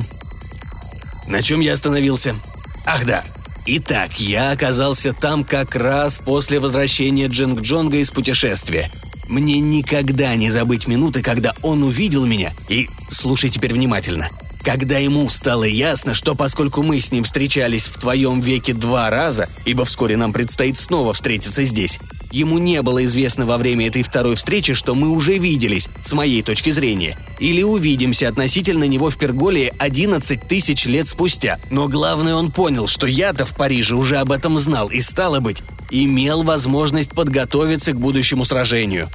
«На 1.26 1.42
чем 1.42 1.60
я 1.60 1.74
остановился?» 1.74 2.34
«Ах 2.86 3.04
да, 3.04 3.24
Итак, 3.66 4.18
я 4.18 4.52
оказался 4.52 5.12
там 5.12 5.44
как 5.44 5.76
раз 5.76 6.18
после 6.18 6.60
возвращения 6.60 7.26
Джинг 7.26 7.60
Джонга 7.60 7.98
из 7.98 8.10
путешествия. 8.10 8.90
Мне 9.30 9.60
никогда 9.60 10.34
не 10.34 10.50
забыть 10.50 10.88
минуты, 10.88 11.22
когда 11.22 11.54
он 11.62 11.84
увидел 11.84 12.26
меня, 12.26 12.52
и 12.68 12.88
слушай 13.10 13.48
теперь 13.48 13.72
внимательно. 13.72 14.28
Когда 14.64 14.98
ему 14.98 15.28
стало 15.30 15.62
ясно, 15.62 16.14
что 16.14 16.34
поскольку 16.34 16.82
мы 16.82 17.00
с 17.00 17.12
ним 17.12 17.22
встречались 17.22 17.86
в 17.86 17.96
твоем 18.00 18.40
веке 18.40 18.72
два 18.72 19.08
раза, 19.08 19.48
ибо 19.64 19.84
вскоре 19.84 20.16
нам 20.16 20.32
предстоит 20.32 20.76
снова 20.76 21.12
встретиться 21.12 21.62
здесь, 21.62 22.00
ему 22.32 22.58
не 22.58 22.82
было 22.82 23.04
известно 23.04 23.46
во 23.46 23.56
время 23.56 23.86
этой 23.86 24.02
второй 24.02 24.34
встречи, 24.34 24.74
что 24.74 24.96
мы 24.96 25.08
уже 25.08 25.38
виделись, 25.38 25.88
с 26.02 26.12
моей 26.12 26.42
точки 26.42 26.70
зрения, 26.70 27.16
или 27.38 27.62
увидимся 27.62 28.28
относительно 28.28 28.84
него 28.84 29.10
в 29.10 29.16
Перголии 29.16 29.72
11 29.78 30.48
тысяч 30.48 30.86
лет 30.86 31.06
спустя. 31.06 31.60
Но 31.70 31.86
главное, 31.86 32.34
он 32.34 32.50
понял, 32.50 32.88
что 32.88 33.06
я-то 33.06 33.44
в 33.44 33.54
Париже 33.54 33.94
уже 33.94 34.16
об 34.16 34.32
этом 34.32 34.58
знал 34.58 34.88
и, 34.88 34.98
стало 35.00 35.38
быть, 35.38 35.62
имел 35.90 36.42
возможность 36.42 37.10
подготовиться 37.10 37.92
к 37.92 38.00
будущему 38.00 38.44
сражению. 38.44 39.08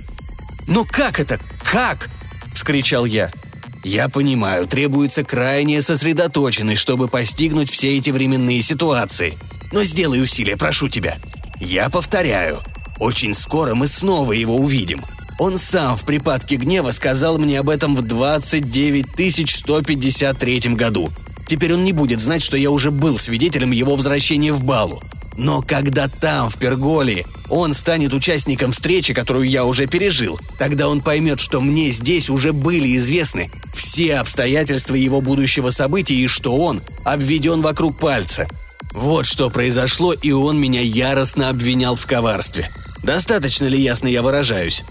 «Но 0.67 0.83
как 0.83 1.19
это? 1.19 1.39
Как?»– 1.63 2.09
вскричал 2.53 3.05
я– 3.05 3.31
я 3.85 4.09
понимаю, 4.09 4.65
требуется 4.65 5.23
крайняя 5.23 5.79
сосредоточенность, 5.79 6.81
чтобы 6.81 7.07
постигнуть 7.07 7.69
все 7.69 7.95
эти 7.95 8.09
временные 8.09 8.63
ситуации. 8.63 9.37
Но 9.71 9.83
сделай 9.83 10.23
усилие, 10.23 10.57
прошу 10.57 10.89
тебя. 10.89 11.19
Я 11.59 11.91
повторяю, 11.91 12.63
очень 12.99 13.35
скоро 13.35 13.75
мы 13.75 13.85
снова 13.85 14.31
его 14.31 14.55
увидим. 14.55 15.05
Он 15.37 15.59
сам 15.59 15.95
в 15.97 16.03
припадке 16.03 16.55
гнева 16.55 16.89
сказал 16.89 17.37
мне 17.37 17.59
об 17.59 17.69
этом 17.69 17.95
в 17.95 18.01
29 18.01 19.51
153 19.51 20.59
году. 20.73 21.11
Теперь 21.47 21.75
он 21.75 21.83
не 21.83 21.93
будет 21.93 22.21
знать, 22.21 22.41
что 22.41 22.57
я 22.57 22.71
уже 22.71 22.89
был 22.89 23.19
свидетелем 23.19 23.69
его 23.69 23.95
возвращения 23.95 24.51
в 24.51 24.63
Балу. 24.63 25.03
Но 25.37 25.61
когда 25.61 26.07
там, 26.07 26.49
в 26.49 26.57
Перголии, 26.57 27.25
он 27.49 27.73
станет 27.73 28.13
участником 28.13 28.71
встречи, 28.71 29.13
которую 29.13 29.49
я 29.49 29.65
уже 29.65 29.85
пережил, 29.85 30.39
тогда 30.57 30.87
он 30.87 31.01
поймет, 31.01 31.39
что 31.39 31.59
мне 31.59 31.89
здесь 31.89 32.29
уже 32.29 32.53
были 32.53 32.95
известны 32.97 33.51
все 33.73 34.15
обстоятельства 34.15 34.95
его 34.95 35.21
будущего 35.21 35.69
события 35.71 36.15
и 36.15 36.27
что 36.27 36.55
он 36.55 36.81
обведен 37.03 37.61
вокруг 37.61 37.99
пальца. 37.99 38.47
Вот 38.93 39.25
что 39.25 39.49
произошло, 39.49 40.13
и 40.13 40.31
он 40.31 40.57
меня 40.57 40.81
яростно 40.81 41.49
обвинял 41.49 41.97
в 41.97 42.05
коварстве. 42.05 42.71
Достаточно 43.03 43.65
ли 43.65 43.79
ясно 43.79 44.07
я 44.07 44.21
выражаюсь? 44.21 44.83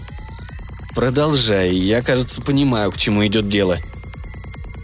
Продолжай, 0.93 1.75
я, 1.75 2.01
кажется, 2.01 2.41
понимаю, 2.41 2.91
к 2.91 2.97
чему 2.97 3.25
идет 3.25 3.49
дело. 3.49 3.79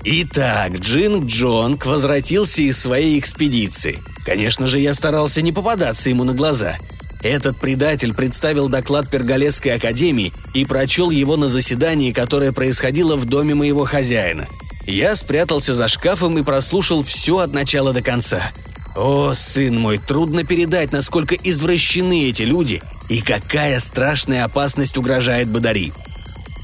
Итак, 0.04 0.80
Джинг 0.80 1.26
Джонг 1.26 1.86
возвратился 1.86 2.64
из 2.64 2.80
своей 2.80 3.20
экспедиции. 3.20 4.00
Конечно 4.26 4.68
же, 4.68 4.80
я 4.80 4.94
старался 4.94 5.42
не 5.42 5.52
попадаться 5.52 6.10
ему 6.10 6.24
на 6.24 6.34
глаза. 6.34 6.78
Этот 7.22 7.60
предатель 7.60 8.14
представил 8.14 8.68
доклад 8.68 9.10
Перголесской 9.10 9.74
академии 9.74 10.34
и 10.54 10.66
прочел 10.66 11.12
его 11.12 11.38
на 11.38 11.50
заседании, 11.50 12.12
которое 12.12 12.52
происходило 12.52 13.16
в 13.16 13.26
доме 13.26 13.54
моего 13.54 13.86
хозяина. 13.86 14.48
Я 14.88 15.16
спрятался 15.16 15.76
за 15.76 15.88
шкафом 15.88 16.38
и 16.40 16.44
прослушал 16.44 17.04
все 17.04 17.40
от 17.40 17.54
начала 17.54 17.94
до 17.94 18.02
конца. 18.02 18.52
О, 18.96 19.34
сын 19.34 19.78
мой, 19.78 20.00
трудно 20.00 20.44
передать, 20.44 20.92
насколько 20.92 21.36
извращены 21.36 22.26
эти 22.26 22.42
люди 22.42 22.82
и 23.08 23.22
какая 23.22 23.80
страшная 23.80 24.44
опасность 24.44 24.98
угрожает 24.98 25.48
Бадари. 25.48 25.94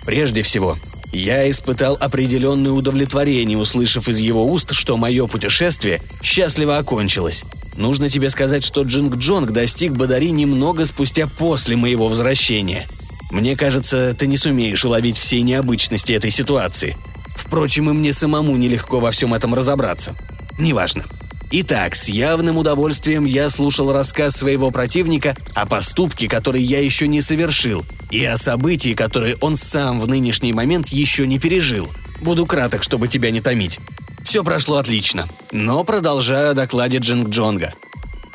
Прежде 0.06 0.42
всего, 0.42 0.78
я 1.12 1.50
испытал 1.50 1.98
определенное 2.00 2.72
удовлетворение, 2.72 3.58
услышав 3.58 4.08
из 4.10 4.20
его 4.20 4.46
уст, 4.46 4.74
что 4.74 4.98
мое 4.98 5.28
путешествие 5.28 6.02
счастливо 6.22 6.78
окончилось. 6.78 7.44
Нужно 7.76 8.10
тебе 8.10 8.30
сказать, 8.30 8.64
что 8.64 8.82
Джинг 8.82 9.18
Джонг 9.18 9.52
достиг 9.52 9.94
Бадари 9.94 10.32
немного 10.32 10.86
спустя 10.86 11.28
после 11.28 11.76
моего 11.78 12.08
возвращения. 12.08 12.88
Мне 13.32 13.56
кажется, 13.56 14.16
ты 14.18 14.26
не 14.26 14.38
сумеешь 14.38 14.84
уловить 14.84 15.18
всей 15.18 15.42
необычности 15.42 16.14
этой 16.14 16.32
ситуации. 16.32 16.98
Впрочем, 17.36 17.90
и 17.90 17.94
мне 17.94 18.14
самому 18.14 18.56
нелегко 18.58 19.00
во 19.00 19.12
всем 19.12 19.34
этом 19.34 19.54
разобраться. 19.54 20.16
Неважно. 20.58 21.06
Итак, 21.52 21.96
с 21.96 22.10
явным 22.10 22.58
удовольствием 22.58 23.24
я 23.24 23.50
слушал 23.50 23.94
рассказ 23.94 24.36
своего 24.36 24.70
противника 24.72 25.36
о 25.54 25.66
поступке, 25.66 26.28
который 26.28 26.62
я 26.62 26.84
еще 26.84 27.08
не 27.08 27.22
совершил, 27.22 27.86
и 28.12 28.24
о 28.26 28.38
событии, 28.38 28.94
которые 28.94 29.36
он 29.38 29.56
сам 29.56 30.00
в 30.00 30.08
нынешний 30.08 30.54
момент 30.54 30.90
еще 30.90 31.28
не 31.28 31.40
пережил. 31.40 31.90
Буду 32.22 32.46
краток, 32.46 32.84
чтобы 32.84 33.08
тебя 33.08 33.32
не 33.32 33.42
томить. 33.42 33.80
Все 34.24 34.44
прошло 34.44 34.78
отлично, 34.78 35.28
но 35.52 35.84
продолжаю 35.84 36.52
о 36.52 36.54
докладе 36.54 36.98
Джинг 36.98 37.30
Джонга. 37.30 37.74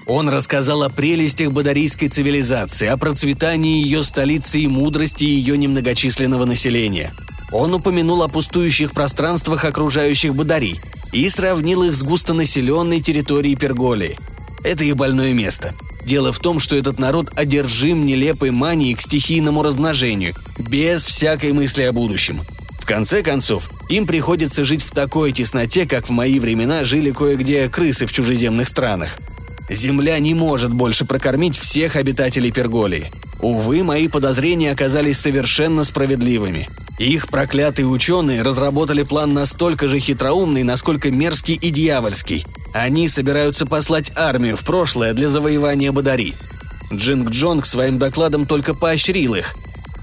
Он 0.07 0.29
рассказал 0.29 0.83
о 0.83 0.89
прелестях 0.89 1.53
бадарийской 1.53 2.09
цивилизации, 2.09 2.89
о 2.89 2.97
процветании 2.97 3.83
ее 3.83 4.03
столицы 4.03 4.61
и 4.61 4.67
мудрости 4.67 5.25
ее 5.25 5.57
немногочисленного 5.57 6.45
населения. 6.45 7.15
Он 7.53 7.75
упомянул 7.75 8.23
о 8.23 8.29
пустующих 8.29 8.93
пространствах 8.93 9.65
окружающих 9.65 10.35
Бадари, 10.35 10.81
и 11.13 11.29
сравнил 11.29 11.83
их 11.85 11.95
с 11.95 12.03
густонаселенной 12.03 13.01
территорией 13.01 13.55
Перголии. 13.55 14.19
Это 14.65 14.85
их 14.85 14.97
больное 14.97 15.33
место. 15.33 15.75
Дело 16.05 16.33
в 16.33 16.39
том, 16.39 16.59
что 16.59 16.77
этот 16.77 16.99
народ 16.99 17.31
одержим 17.35 18.05
нелепой 18.05 18.51
манией 18.51 18.95
к 18.95 19.01
стихийному 19.01 19.63
размножению, 19.63 20.35
без 20.59 21.05
всякой 21.05 21.53
мысли 21.53 21.83
о 21.83 21.93
будущем. 21.93 22.41
В 22.81 22.87
конце 22.87 23.23
концов, 23.23 23.71
им 23.89 24.07
приходится 24.07 24.65
жить 24.65 24.83
в 24.83 24.91
такой 24.91 25.31
тесноте, 25.31 25.87
как 25.87 26.09
в 26.09 26.11
мои 26.11 26.41
времена 26.41 26.85
жили 26.85 27.13
кое-где 27.13 27.69
крысы 27.69 28.07
в 28.07 28.13
чужеземных 28.13 28.69
странах. 28.69 29.19
Земля 29.71 30.19
не 30.19 30.35
может 30.35 30.73
больше 30.73 31.05
прокормить 31.05 31.57
всех 31.57 31.95
обитателей 31.95 32.51
Перголии. 32.51 33.13
Увы, 33.41 33.85
мои 33.85 34.09
подозрения 34.09 34.73
оказались 34.73 35.19
совершенно 35.19 35.85
справедливыми. 35.85 36.69
Их 37.03 37.27
проклятые 37.27 37.87
ученые 37.87 38.43
разработали 38.43 39.03
план 39.03 39.35
настолько 39.35 39.89
же 39.89 39.99
хитроумный, 39.99 40.63
насколько 40.63 41.11
мерзкий 41.11 41.57
и 41.57 41.71
дьявольский. 41.71 42.47
Они 42.73 43.09
собираются 43.09 43.67
послать 43.67 44.13
армию 44.15 44.57
в 44.57 44.63
прошлое 44.63 45.13
для 45.13 45.29
завоевания 45.29 45.91
Бадари. 45.91 46.37
Джинг 46.93 47.31
Джонг 47.31 47.67
своим 47.67 47.99
докладом 47.99 48.47
только 48.47 48.73
поощрил 48.73 49.35
их. 49.35 49.57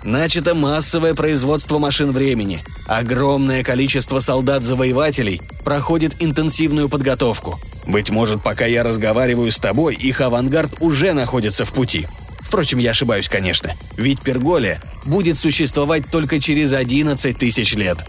Начато 0.03 0.53
массовое 0.53 1.13
производство 1.13 1.79
машин 1.79 2.11
времени. 2.11 2.65
Огромное 2.85 3.63
количество 3.63 4.19
солдат-завоевателей 4.19 5.41
проходит 5.63 6.17
интенсивную 6.19 6.89
подготовку. 6.89 7.61
Быть 7.87 8.09
может, 8.09 8.43
пока 8.43 8.65
я 8.65 8.83
разговариваю 8.83 9.51
с 9.51 9.57
тобой, 9.57 9.95
их 9.95 10.19
авангард 10.19 10.73
уже 10.81 11.13
находится 11.13 11.63
в 11.63 11.71
пути. 11.71 12.07
Впрочем, 12.49 12.79
я 12.79 12.89
ошибаюсь, 12.89 13.29
конечно. 13.29 13.75
Ведь 13.95 14.23
Перголия 14.23 14.81
будет 15.05 15.37
существовать 15.37 16.09
только 16.09 16.39
через 16.39 16.73
11 16.73 17.37
тысяч 17.37 17.75
лет. 17.75 17.99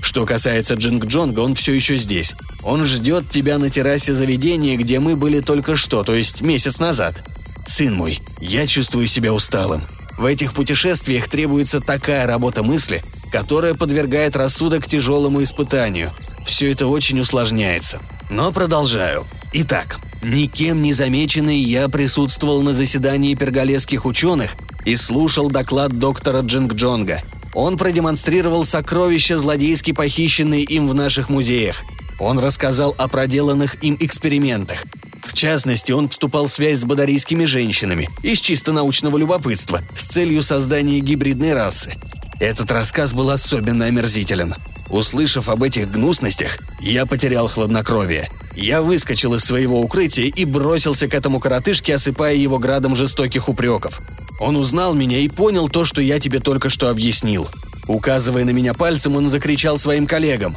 Что 0.00 0.24
касается 0.24 0.74
Джинг 0.74 1.06
Джонга, 1.06 1.40
он 1.40 1.56
все 1.56 1.72
еще 1.72 1.96
здесь. 1.96 2.36
Он 2.62 2.86
ждет 2.86 3.28
тебя 3.28 3.58
на 3.58 3.70
террасе 3.70 4.14
заведения, 4.14 4.76
где 4.76 5.00
мы 5.00 5.16
были 5.16 5.40
только 5.40 5.74
что, 5.74 6.04
то 6.04 6.14
есть 6.14 6.42
месяц 6.42 6.78
назад. 6.78 7.24
Сын 7.66 7.92
мой, 7.92 8.20
я 8.40 8.68
чувствую 8.68 9.08
себя 9.08 9.32
усталым. 9.34 9.82
В 10.16 10.26
этих 10.26 10.52
путешествиях 10.52 11.28
требуется 11.28 11.80
такая 11.80 12.24
работа 12.24 12.62
мысли, 12.62 13.02
которая 13.32 13.74
подвергает 13.74 14.36
рассудок 14.36 14.86
тяжелому 14.86 15.42
испытанию. 15.42 16.14
Все 16.46 16.70
это 16.70 16.86
очень 16.86 17.18
усложняется. 17.18 17.98
Но 18.30 18.52
продолжаю. 18.52 19.26
Итак, 19.52 19.98
Никем 20.22 20.82
не 20.82 20.92
замеченный 20.92 21.58
я 21.58 21.88
присутствовал 21.88 22.62
на 22.62 22.72
заседании 22.72 23.34
перголесских 23.34 24.04
ученых 24.04 24.56
и 24.84 24.96
слушал 24.96 25.48
доклад 25.48 25.98
доктора 25.98 26.40
Джинг 26.40 26.74
Джонга. 26.74 27.22
Он 27.54 27.76
продемонстрировал 27.76 28.64
сокровища, 28.64 29.38
злодейски 29.38 29.92
похищенные 29.92 30.62
им 30.62 30.88
в 30.88 30.94
наших 30.94 31.28
музеях. 31.28 31.82
Он 32.18 32.38
рассказал 32.38 32.94
о 32.98 33.06
проделанных 33.08 33.82
им 33.82 33.96
экспериментах. 34.00 34.84
В 35.22 35.34
частности, 35.34 35.92
он 35.92 36.08
вступал 36.08 36.46
в 36.46 36.50
связь 36.50 36.78
с 36.78 36.84
бадарийскими 36.84 37.44
женщинами 37.44 38.08
из 38.22 38.40
чисто 38.40 38.72
научного 38.72 39.18
любопытства 39.18 39.80
с 39.94 40.04
целью 40.04 40.42
создания 40.42 41.00
гибридной 41.00 41.54
расы. 41.54 41.94
Этот 42.40 42.70
рассказ 42.70 43.12
был 43.12 43.30
особенно 43.30 43.84
омерзителен. 43.84 44.54
Услышав 44.90 45.48
об 45.48 45.62
этих 45.62 45.90
гнусностях, 45.90 46.58
я 46.80 47.06
потерял 47.06 47.48
хладнокровие– 47.48 48.30
я 48.58 48.82
выскочил 48.82 49.34
из 49.34 49.44
своего 49.44 49.80
укрытия 49.80 50.26
и 50.26 50.44
бросился 50.44 51.06
к 51.06 51.14
этому 51.14 51.38
коротышке, 51.38 51.94
осыпая 51.94 52.34
его 52.34 52.58
градом 52.58 52.96
жестоких 52.96 53.48
упреков. 53.48 54.00
Он 54.40 54.56
узнал 54.56 54.94
меня 54.94 55.18
и 55.18 55.28
понял 55.28 55.68
то, 55.68 55.84
что 55.84 56.02
я 56.02 56.18
тебе 56.18 56.40
только 56.40 56.68
что 56.68 56.90
объяснил. 56.90 57.48
Указывая 57.86 58.44
на 58.44 58.50
меня 58.50 58.74
пальцем, 58.74 59.14
он 59.14 59.30
закричал 59.30 59.78
своим 59.78 60.08
коллегам. 60.08 60.56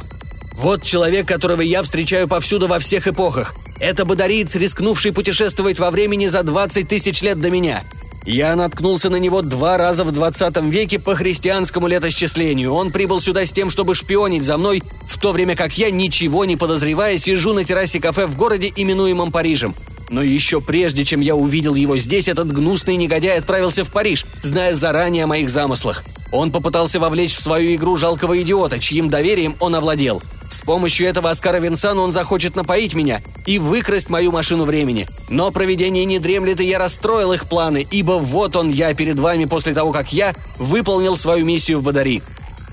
«Вот 0.54 0.82
человек, 0.82 1.28
которого 1.28 1.60
я 1.60 1.84
встречаю 1.84 2.26
повсюду 2.26 2.66
во 2.66 2.80
всех 2.80 3.06
эпохах. 3.06 3.54
Это 3.78 4.04
бодариец, 4.04 4.56
рискнувший 4.56 5.12
путешествовать 5.12 5.78
во 5.78 5.92
времени 5.92 6.26
за 6.26 6.42
20 6.42 6.88
тысяч 6.88 7.22
лет 7.22 7.40
до 7.40 7.50
меня. 7.50 7.84
Я 8.24 8.54
наткнулся 8.54 9.10
на 9.10 9.16
него 9.16 9.42
два 9.42 9.76
раза 9.76 10.04
в 10.04 10.12
20 10.12 10.56
веке 10.64 11.00
по 11.00 11.16
христианскому 11.16 11.88
летосчислению. 11.88 12.72
Он 12.72 12.92
прибыл 12.92 13.20
сюда 13.20 13.44
с 13.44 13.52
тем, 13.52 13.68
чтобы 13.68 13.96
шпионить 13.96 14.44
за 14.44 14.56
мной, 14.56 14.82
в 15.08 15.18
то 15.18 15.32
время 15.32 15.56
как 15.56 15.76
я, 15.76 15.90
ничего 15.90 16.44
не 16.44 16.56
подозревая, 16.56 17.18
сижу 17.18 17.52
на 17.52 17.64
террасе 17.64 18.00
кафе 18.00 18.26
в 18.26 18.36
городе, 18.36 18.72
именуемом 18.74 19.32
Парижем. 19.32 19.74
Но 20.08 20.22
еще 20.22 20.60
прежде, 20.60 21.04
чем 21.04 21.20
я 21.20 21.34
увидел 21.34 21.74
его 21.74 21.96
здесь, 21.96 22.28
этот 22.28 22.52
гнусный 22.52 22.96
негодяй 22.96 23.38
отправился 23.38 23.82
в 23.82 23.90
Париж, 23.90 24.26
зная 24.42 24.74
заранее 24.74 25.24
о 25.24 25.26
моих 25.26 25.50
замыслах. 25.50 26.04
Он 26.32 26.50
попытался 26.50 26.98
вовлечь 26.98 27.34
в 27.34 27.40
свою 27.40 27.74
игру 27.74 27.98
жалкого 27.98 28.40
идиота, 28.40 28.78
чьим 28.78 29.10
доверием 29.10 29.54
он 29.60 29.74
овладел. 29.74 30.22
С 30.48 30.62
помощью 30.62 31.06
этого 31.06 31.30
Оскара 31.30 31.58
Винсана 31.58 32.00
он 32.00 32.12
захочет 32.12 32.56
напоить 32.56 32.94
меня 32.94 33.22
и 33.46 33.58
выкрасть 33.58 34.08
мою 34.08 34.32
машину 34.32 34.64
времени. 34.64 35.06
Но 35.28 35.50
проведение 35.50 36.06
не 36.06 36.18
дремлет, 36.18 36.60
и 36.60 36.64
я 36.66 36.78
расстроил 36.78 37.34
их 37.34 37.48
планы, 37.48 37.86
ибо 37.90 38.12
вот 38.12 38.56
он 38.56 38.70
я 38.70 38.94
перед 38.94 39.18
вами 39.18 39.44
после 39.44 39.74
того, 39.74 39.92
как 39.92 40.12
я 40.12 40.34
выполнил 40.56 41.16
свою 41.18 41.44
миссию 41.44 41.78
в 41.78 41.82
Бадари. 41.82 42.22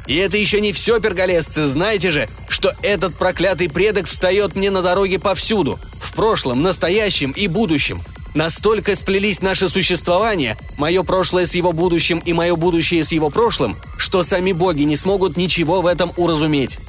И 0.07 0.15
это 0.15 0.37
еще 0.37 0.59
не 0.59 0.71
все, 0.71 0.99
перголесцы, 0.99 1.65
знаете 1.65 2.09
же, 2.11 2.29
что 2.47 2.73
этот 2.81 3.15
проклятый 3.15 3.69
предок 3.69 4.07
встает 4.07 4.55
мне 4.55 4.71
на 4.71 4.81
дороге 4.81 5.19
повсюду, 5.19 5.79
в 6.01 6.13
прошлом, 6.13 6.63
настоящем 6.63 7.31
и 7.31 7.47
будущем. 7.47 8.01
Настолько 8.39 8.95
сплелись 8.95 9.41
наши 9.41 9.67
существования, 9.67 10.57
мое 10.77 11.03
прошлое 11.03 11.45
с 11.45 11.55
его 11.55 11.73
будущим 11.73 12.19
и 12.19 12.31
мое 12.31 12.55
будущее 12.55 13.03
с 13.03 13.11
его 13.11 13.29
прошлым, 13.29 13.75
что 13.97 14.23
сами 14.23 14.53
боги 14.53 14.83
не 14.83 14.95
смогут 14.95 15.35
ничего 15.35 15.81
в 15.81 15.85
этом 15.85 16.13
уразуметь. 16.15 16.79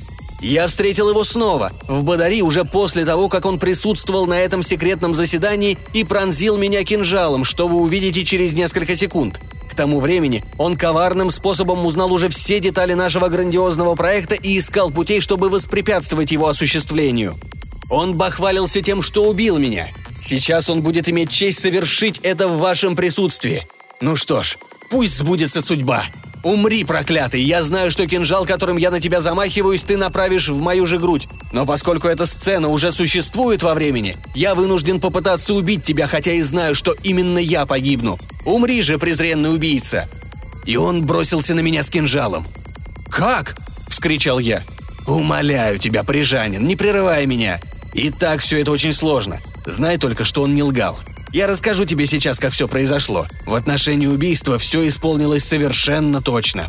Я 0.40 0.68
встретил 0.68 1.10
его 1.10 1.24
снова, 1.24 1.72
в 1.88 2.04
Бадари 2.04 2.40
уже 2.40 2.64
после 2.64 3.04
того, 3.04 3.28
как 3.28 3.46
он 3.46 3.58
присутствовал 3.58 4.28
на 4.28 4.38
этом 4.38 4.62
секретном 4.62 5.12
заседании 5.12 5.76
и 5.92 6.04
пронзил 6.04 6.56
меня 6.56 6.84
кинжалом, 6.84 7.42
что 7.42 7.66
вы 7.66 7.80
увидите 7.80 8.24
через 8.24 8.52
несколько 8.52 8.94
секунд. 8.94 9.40
К 9.68 9.74
тому 9.74 9.98
времени 9.98 10.44
он 10.56 10.76
коварным 10.76 11.32
способом 11.32 11.84
узнал 11.84 12.12
уже 12.12 12.28
все 12.28 12.60
детали 12.60 12.92
нашего 12.92 13.26
грандиозного 13.26 13.96
проекта 13.96 14.36
и 14.36 14.56
искал 14.56 14.92
путей, 14.92 15.20
чтобы 15.20 15.48
воспрепятствовать 15.48 16.30
его 16.30 16.46
осуществлению. 16.46 17.40
Он 17.90 18.14
бахвалился 18.14 18.82
тем, 18.82 19.02
что 19.02 19.24
убил 19.28 19.58
меня. 19.58 19.88
Сейчас 20.20 20.68
он 20.68 20.82
будет 20.82 21.08
иметь 21.08 21.30
честь 21.30 21.60
совершить 21.60 22.18
это 22.22 22.46
в 22.46 22.58
вашем 22.58 22.94
присутствии. 22.94 23.66
Ну 24.00 24.16
что 24.16 24.42
ж, 24.42 24.58
пусть 24.90 25.16
сбудется 25.16 25.62
судьба. 25.62 26.04
Умри, 26.42 26.84
проклятый, 26.84 27.42
я 27.42 27.62
знаю, 27.62 27.90
что 27.90 28.06
кинжал, 28.06 28.46
которым 28.46 28.78
я 28.78 28.90
на 28.90 28.98
тебя 28.98 29.20
замахиваюсь, 29.20 29.84
ты 29.84 29.98
направишь 29.98 30.48
в 30.48 30.58
мою 30.58 30.86
же 30.86 30.98
грудь. 30.98 31.28
Но 31.52 31.66
поскольку 31.66 32.08
эта 32.08 32.24
сцена 32.24 32.68
уже 32.68 32.92
существует 32.92 33.62
во 33.62 33.74
времени, 33.74 34.16
я 34.34 34.54
вынужден 34.54 35.00
попытаться 35.00 35.52
убить 35.52 35.84
тебя, 35.84 36.06
хотя 36.06 36.32
и 36.32 36.40
знаю, 36.40 36.74
что 36.74 36.94
именно 37.02 37.38
я 37.38 37.66
погибну. 37.66 38.18
Умри 38.46 38.80
же, 38.80 38.98
презренный 38.98 39.52
убийца!» 39.52 40.08
И 40.64 40.76
он 40.76 41.04
бросился 41.04 41.54
на 41.54 41.60
меня 41.60 41.82
с 41.82 41.90
кинжалом. 41.90 42.46
«Как?»– 43.10 43.56
вскричал 43.88 44.38
я. 44.38 44.62
«Умоляю 45.06 45.78
тебя, 45.78 46.04
прижанин, 46.04 46.66
не 46.66 46.76
прерывай 46.76 47.26
меня. 47.26 47.60
И 47.92 48.10
так 48.10 48.40
все 48.40 48.60
это 48.60 48.70
очень 48.70 48.92
сложно. 48.94 49.40
Знай 49.70 49.98
только, 49.98 50.24
что 50.24 50.42
он 50.42 50.54
не 50.54 50.62
лгал. 50.62 50.98
Я 51.32 51.46
расскажу 51.46 51.84
тебе 51.84 52.06
сейчас, 52.06 52.38
как 52.38 52.52
все 52.52 52.66
произошло. 52.66 53.28
В 53.46 53.54
отношении 53.54 54.06
убийства 54.06 54.58
все 54.58 54.86
исполнилось 54.88 55.44
совершенно 55.44 56.20
точно. 56.20 56.66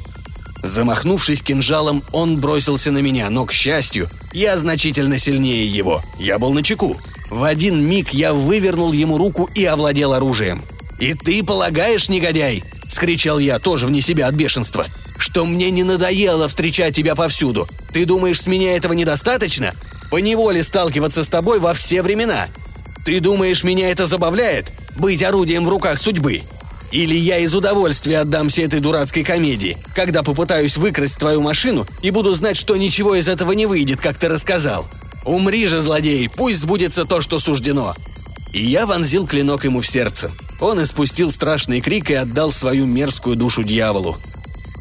Замахнувшись 0.62 1.42
кинжалом, 1.42 2.04
он 2.12 2.40
бросился 2.40 2.92
на 2.92 3.00
меня, 3.00 3.32
но, 3.32 3.48
к 3.48 3.52
счастью, 3.52 4.10
я 4.32 4.56
значительно 4.58 5.18
сильнее 5.18 5.66
его. 5.66 6.04
Я 6.20 6.38
был 6.38 6.54
на 6.54 6.62
чеку. 6.62 6.98
В 7.32 7.44
один 7.44 7.84
миг 7.84 8.10
я 8.14 8.34
вывернул 8.34 8.92
ему 8.92 9.18
руку 9.18 9.50
и 9.56 9.66
овладел 9.66 10.14
оружием. 10.14 10.64
«И 11.00 11.16
ты 11.16 11.44
полагаешь, 11.44 12.10
негодяй?»– 12.10 12.64
скричал 12.88 13.40
я, 13.40 13.58
тоже 13.58 13.88
вне 13.88 14.02
себя 14.02 14.28
от 14.28 14.36
бешенства. 14.36 14.86
«Что 15.18 15.46
мне 15.46 15.72
не 15.72 15.84
надоело 15.84 16.48
встречать 16.48 16.96
тебя 16.96 17.16
повсюду. 17.16 17.68
Ты 17.92 18.06
думаешь, 18.06 18.42
с 18.42 18.46
меня 18.46 18.76
этого 18.76 18.94
недостаточно? 18.94 19.74
Поневоле 20.12 20.62
сталкиваться 20.62 21.24
с 21.24 21.30
тобой 21.30 21.60
во 21.60 21.74
все 21.74 22.04
времена. 22.04 22.50
Ты 23.04 23.20
думаешь, 23.20 23.64
меня 23.64 23.90
это 23.90 24.06
забавляет? 24.06 24.72
Быть 24.96 25.24
орудием 25.24 25.66
в 25.66 25.70
руках 25.70 26.00
судьбы? 26.00 26.42
Или 26.92 27.16
я 27.16 27.40
из 27.40 27.56
удовольствия 27.56 28.20
отдамся 28.20 28.64
этой 28.64 28.80
дурацкой 28.80 29.24
комедии, 29.24 29.78
когда 29.96 30.24
попытаюсь 30.24 30.78
выкрасть 30.78 31.18
твою 31.18 31.42
машину 31.42 31.88
и 32.02 32.12
буду 32.12 32.34
знать, 32.34 32.58
что 32.58 32.76
ничего 32.76 33.16
из 33.16 33.28
этого 33.28 33.54
не 33.54 33.66
выйдет, 33.66 34.02
как 34.02 34.18
ты 34.18 34.28
рассказал. 34.28 34.88
Умри 35.26 35.68
же, 35.68 35.82
злодей, 35.82 36.30
пусть 36.30 36.60
сбудется 36.60 37.06
то, 37.06 37.22
что 37.22 37.40
суждено. 37.40 37.96
И 38.52 38.64
я 38.64 38.86
вонзил 38.86 39.26
клинок 39.26 39.64
ему 39.64 39.80
в 39.80 39.88
сердце. 39.88 40.32
Он 40.60 40.84
испустил 40.84 41.32
страшный 41.32 41.80
крик 41.80 42.12
и 42.12 42.16
отдал 42.16 42.52
свою 42.52 42.86
мерзкую 42.86 43.38
душу 43.38 43.64
дьяволу. 43.64 44.18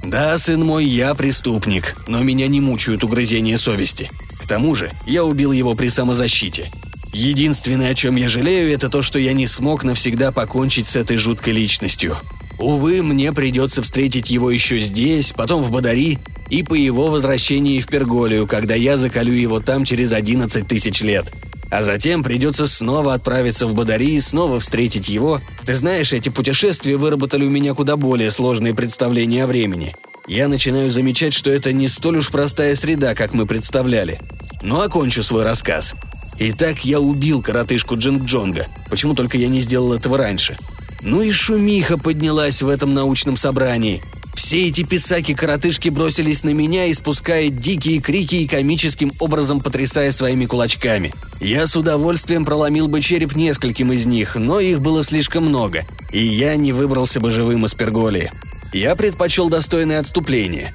Да, 0.02 0.36
сын 0.38 0.60
мой, 0.62 0.86
я 0.86 1.14
преступник, 1.14 1.96
но 2.08 2.20
меня 2.20 2.48
не 2.48 2.60
мучают 2.60 3.04
угрызения 3.04 3.56
совести. 3.56 4.10
К 4.42 4.48
тому 4.48 4.74
же, 4.74 4.90
я 5.06 5.24
убил 5.24 5.52
его 5.52 5.74
при 5.74 5.88
самозащите. 5.88 6.72
Единственное, 7.12 7.90
о 7.90 7.94
чем 7.94 8.16
я 8.16 8.28
жалею, 8.28 8.72
это 8.72 8.88
то, 8.88 9.02
что 9.02 9.18
я 9.18 9.32
не 9.32 9.46
смог 9.46 9.82
навсегда 9.84 10.30
покончить 10.30 10.86
с 10.86 10.96
этой 10.96 11.16
жуткой 11.16 11.54
личностью. 11.54 12.16
Увы, 12.58 13.02
мне 13.02 13.32
придется 13.32 13.82
встретить 13.82 14.30
его 14.30 14.50
еще 14.50 14.78
здесь, 14.80 15.32
потом 15.32 15.62
в 15.62 15.70
Бадари 15.72 16.18
и 16.50 16.62
по 16.62 16.74
его 16.74 17.08
возвращении 17.08 17.80
в 17.80 17.86
Перголию, 17.86 18.46
когда 18.46 18.74
я 18.74 18.96
закалю 18.96 19.32
его 19.32 19.60
там 19.60 19.84
через 19.84 20.12
11 20.12 20.66
тысяч 20.68 21.00
лет. 21.00 21.32
А 21.70 21.82
затем 21.82 22.22
придется 22.22 22.66
снова 22.66 23.14
отправиться 23.14 23.66
в 23.66 23.74
Бадари 23.74 24.14
и 24.14 24.20
снова 24.20 24.60
встретить 24.60 25.08
его. 25.08 25.40
Ты 25.64 25.74
знаешь, 25.74 26.12
эти 26.12 26.28
путешествия 26.28 26.96
выработали 26.96 27.44
у 27.44 27.50
меня 27.50 27.74
куда 27.74 27.96
более 27.96 28.30
сложные 28.30 28.74
представления 28.74 29.44
о 29.44 29.46
времени. 29.46 29.96
Я 30.26 30.48
начинаю 30.48 30.90
замечать, 30.90 31.32
что 31.32 31.50
это 31.50 31.72
не 31.72 31.88
столь 31.88 32.18
уж 32.18 32.30
простая 32.30 32.74
среда, 32.74 33.14
как 33.14 33.34
мы 33.34 33.46
представляли. 33.46 34.20
Но 34.62 34.80
окончу 34.80 35.22
свой 35.22 35.44
рассказ. 35.44 35.94
Итак, 36.42 36.86
я 36.86 37.00
убил 37.00 37.42
коротышку 37.42 37.98
Джинг 37.98 38.24
Джонга. 38.24 38.66
Почему 38.88 39.14
только 39.14 39.36
я 39.36 39.48
не 39.48 39.60
сделал 39.60 39.92
этого 39.92 40.16
раньше? 40.16 40.56
Ну 41.02 41.20
и 41.20 41.30
шумиха 41.30 41.98
поднялась 41.98 42.62
в 42.62 42.68
этом 42.70 42.94
научном 42.94 43.36
собрании. 43.36 44.02
Все 44.34 44.66
эти 44.66 44.82
писаки-коротышки 44.82 45.90
бросились 45.90 46.42
на 46.42 46.54
меня, 46.54 46.90
испуская 46.90 47.50
дикие 47.50 48.00
крики 48.00 48.36
и 48.36 48.48
комическим 48.48 49.12
образом 49.18 49.60
потрясая 49.60 50.12
своими 50.12 50.46
кулачками. 50.46 51.12
Я 51.40 51.66
с 51.66 51.76
удовольствием 51.76 52.46
проломил 52.46 52.88
бы 52.88 53.02
череп 53.02 53.36
нескольким 53.36 53.92
из 53.92 54.06
них, 54.06 54.36
но 54.36 54.60
их 54.60 54.80
было 54.80 55.04
слишком 55.04 55.44
много, 55.44 55.84
и 56.10 56.24
я 56.24 56.56
не 56.56 56.72
выбрался 56.72 57.20
бы 57.20 57.32
живым 57.32 57.66
из 57.66 57.74
перголии. 57.74 58.32
Я 58.72 58.96
предпочел 58.96 59.50
достойное 59.50 60.00
отступление. 60.00 60.72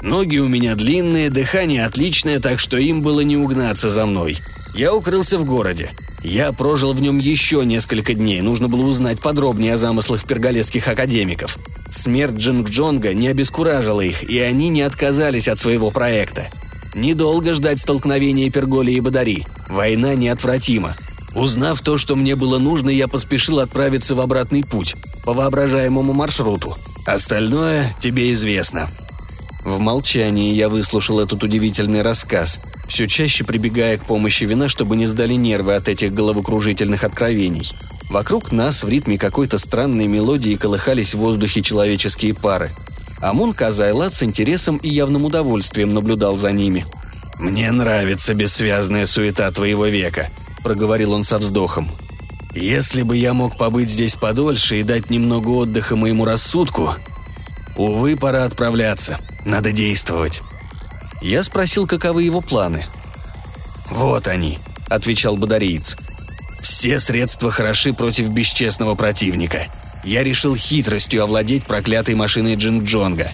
Ноги 0.00 0.38
у 0.38 0.48
меня 0.48 0.74
длинные, 0.74 1.28
дыхание 1.28 1.84
отличное, 1.84 2.40
так 2.40 2.58
что 2.58 2.78
им 2.78 3.02
было 3.02 3.20
не 3.20 3.36
угнаться 3.36 3.90
за 3.90 4.06
мной– 4.06 4.38
я 4.74 4.94
укрылся 4.94 5.38
в 5.38 5.44
городе. 5.44 5.90
Я 6.22 6.52
прожил 6.52 6.92
в 6.94 7.02
нем 7.02 7.18
еще 7.18 7.64
несколько 7.64 8.14
дней, 8.14 8.40
нужно 8.40 8.68
было 8.68 8.82
узнать 8.82 9.20
подробнее 9.20 9.74
о 9.74 9.78
замыслах 9.78 10.24
перголесских 10.24 10.88
академиков. 10.88 11.58
Смерть 11.90 12.36
Джинг 12.36 12.70
Джонга 12.70 13.12
не 13.12 13.28
обескуражила 13.28 14.00
их, 14.00 14.28
и 14.28 14.38
они 14.40 14.70
не 14.70 14.82
отказались 14.82 15.48
от 15.48 15.58
своего 15.58 15.90
проекта. 15.90 16.48
Недолго 16.94 17.52
ждать 17.52 17.80
столкновения 17.80 18.50
Перголи 18.50 18.92
и 18.92 19.00
Бадари. 19.00 19.46
Война 19.68 20.14
неотвратима. 20.14 20.96
Узнав 21.34 21.80
то, 21.80 21.98
что 21.98 22.16
мне 22.16 22.36
было 22.36 22.58
нужно, 22.58 22.90
я 22.90 23.08
поспешил 23.08 23.58
отправиться 23.58 24.14
в 24.14 24.20
обратный 24.20 24.64
путь, 24.64 24.94
по 25.24 25.34
воображаемому 25.34 26.12
маршруту. 26.12 26.76
Остальное 27.04 27.92
тебе 28.00 28.32
известно. 28.32 28.88
В 29.64 29.78
молчании 29.78 30.54
я 30.54 30.68
выслушал 30.68 31.20
этот 31.20 31.42
удивительный 31.42 32.02
рассказ, 32.02 32.60
все 32.86 33.06
чаще 33.06 33.44
прибегая 33.44 33.98
к 33.98 34.06
помощи 34.06 34.44
вина, 34.44 34.68
чтобы 34.68 34.96
не 34.96 35.06
сдали 35.06 35.34
нервы 35.34 35.74
от 35.74 35.88
этих 35.88 36.12
головокружительных 36.12 37.04
откровений. 37.04 37.72
Вокруг 38.10 38.52
нас 38.52 38.84
в 38.84 38.88
ритме 38.88 39.18
какой-то 39.18 39.58
странной 39.58 40.06
мелодии 40.06 40.56
колыхались 40.56 41.14
в 41.14 41.18
воздухе 41.18 41.62
человеческие 41.62 42.34
пары. 42.34 42.70
Амун 43.20 43.54
Казайлат 43.54 44.14
с 44.14 44.22
интересом 44.22 44.76
и 44.76 44.88
явным 44.88 45.24
удовольствием 45.24 45.94
наблюдал 45.94 46.36
за 46.36 46.52
ними. 46.52 46.86
«Мне 47.38 47.72
нравится 47.72 48.34
бессвязная 48.34 49.06
суета 49.06 49.50
твоего 49.50 49.86
века»,— 49.86 50.30
проговорил 50.62 51.12
он 51.12 51.24
со 51.24 51.38
вздохом. 51.38 51.88
«Если 52.54 53.02
бы 53.02 53.16
я 53.16 53.34
мог 53.34 53.56
побыть 53.56 53.90
здесь 53.90 54.14
подольше 54.14 54.78
и 54.78 54.82
дать 54.82 55.10
немного 55.10 55.48
отдыха 55.48 55.96
моему 55.96 56.24
рассудку, 56.24 56.94
Увы, 57.76 58.16
пора 58.16 58.44
отправляться. 58.44 59.18
Надо 59.44 59.72
действовать. 59.72 60.42
Я 61.24 61.42
спросил, 61.42 61.86
каковы 61.86 62.24
его 62.24 62.42
планы. 62.42 62.84
«Вот 63.88 64.28
они»,— 64.28 64.58
отвечал 64.90 65.38
Бодариец. 65.38 65.96
«Все 66.60 67.00
средства 67.00 67.50
хороши 67.50 67.94
против 67.94 68.28
бесчестного 68.28 68.94
противника. 68.94 69.68
Я 70.04 70.22
решил 70.22 70.54
хитростью 70.54 71.22
овладеть 71.22 71.64
проклятой 71.64 72.14
машиной 72.14 72.56
Джинг 72.56 72.84
Джонга. 72.84 73.32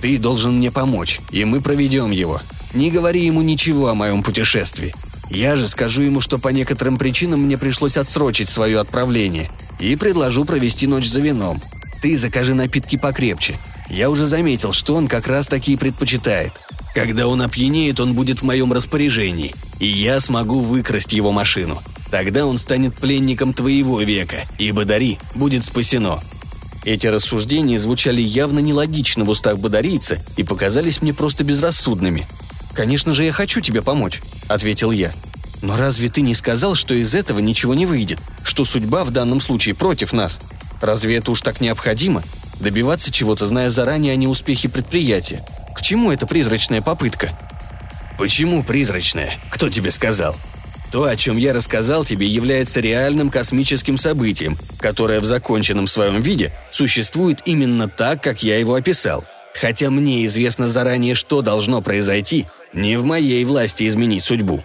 Ты 0.00 0.18
должен 0.18 0.56
мне 0.56 0.72
помочь, 0.72 1.20
и 1.30 1.44
мы 1.44 1.60
проведем 1.60 2.10
его. 2.10 2.42
Не 2.74 2.90
говори 2.90 3.24
ему 3.24 3.40
ничего 3.40 3.86
о 3.86 3.94
моем 3.94 4.24
путешествии. 4.24 4.92
Я 5.30 5.54
же 5.54 5.68
скажу 5.68 6.02
ему, 6.02 6.20
что 6.20 6.38
по 6.38 6.48
некоторым 6.48 6.98
причинам 6.98 7.42
мне 7.42 7.56
пришлось 7.56 7.96
отсрочить 7.96 8.48
свое 8.48 8.80
отправление, 8.80 9.48
и 9.78 9.94
предложу 9.94 10.44
провести 10.44 10.88
ночь 10.88 11.06
за 11.06 11.20
вином. 11.20 11.62
Ты 12.00 12.16
закажи 12.16 12.54
напитки 12.54 12.96
покрепче. 12.96 13.60
Я 13.88 14.10
уже 14.10 14.26
заметил, 14.26 14.72
что 14.72 14.96
он 14.96 15.06
как 15.06 15.28
раз 15.28 15.46
такие 15.46 15.78
предпочитает. 15.78 16.52
Когда 16.94 17.26
он 17.26 17.40
опьянеет, 17.40 18.00
он 18.00 18.14
будет 18.14 18.40
в 18.40 18.44
моем 18.44 18.72
распоряжении, 18.72 19.54
и 19.80 19.86
я 19.86 20.20
смогу 20.20 20.60
выкрасть 20.60 21.12
его 21.12 21.32
машину. 21.32 21.82
Тогда 22.10 22.44
он 22.44 22.58
станет 22.58 22.96
пленником 22.96 23.54
твоего 23.54 24.00
века, 24.02 24.44
и 24.58 24.70
Бадари 24.72 25.18
будет 25.34 25.64
спасено». 25.64 26.20
Эти 26.84 27.06
рассуждения 27.06 27.78
звучали 27.78 28.20
явно 28.20 28.58
нелогично 28.58 29.24
в 29.24 29.28
устах 29.28 29.56
бадарийца 29.58 30.18
и 30.36 30.42
показались 30.42 31.00
мне 31.00 31.14
просто 31.14 31.44
безрассудными. 31.44 32.26
«Конечно 32.74 33.14
же, 33.14 33.22
я 33.24 33.32
хочу 33.32 33.60
тебе 33.60 33.82
помочь»,— 33.82 34.20
ответил 34.48 34.90
я. 34.90 35.12
«Но 35.62 35.76
разве 35.76 36.10
ты 36.10 36.22
не 36.22 36.34
сказал, 36.34 36.74
что 36.74 36.92
из 36.94 37.14
этого 37.14 37.38
ничего 37.38 37.74
не 37.74 37.86
выйдет? 37.86 38.18
Что 38.42 38.64
судьба 38.64 39.04
в 39.04 39.12
данном 39.12 39.40
случае 39.40 39.76
против 39.76 40.12
нас? 40.12 40.40
Разве 40.80 41.18
это 41.18 41.30
уж 41.30 41.40
так 41.40 41.60
необходимо? 41.60 42.24
Добиваться 42.58 43.12
чего-то, 43.12 43.46
зная 43.46 43.70
заранее 43.70 44.14
о 44.14 44.16
неуспехе 44.16 44.68
предприятия. 44.68 45.46
К 45.74 45.82
чему 45.82 46.12
эта 46.12 46.26
призрачная 46.26 46.82
попытка? 46.82 47.30
Почему 48.18 48.62
призрачная? 48.62 49.32
Кто 49.50 49.68
тебе 49.68 49.90
сказал? 49.90 50.36
То, 50.90 51.04
о 51.04 51.16
чем 51.16 51.38
я 51.38 51.54
рассказал 51.54 52.04
тебе, 52.04 52.26
является 52.26 52.80
реальным 52.80 53.30
космическим 53.30 53.96
событием, 53.96 54.58
которое 54.78 55.20
в 55.20 55.24
законченном 55.24 55.86
своем 55.86 56.20
виде 56.20 56.52
существует 56.70 57.40
именно 57.46 57.88
так, 57.88 58.22
как 58.22 58.42
я 58.42 58.58
его 58.58 58.74
описал. 58.74 59.24
Хотя 59.58 59.90
мне 59.90 60.26
известно 60.26 60.68
заранее, 60.68 61.14
что 61.14 61.40
должно 61.40 61.80
произойти, 61.80 62.46
не 62.72 62.96
в 62.96 63.04
моей 63.04 63.44
власти 63.44 63.86
изменить 63.86 64.24
судьбу. 64.24 64.62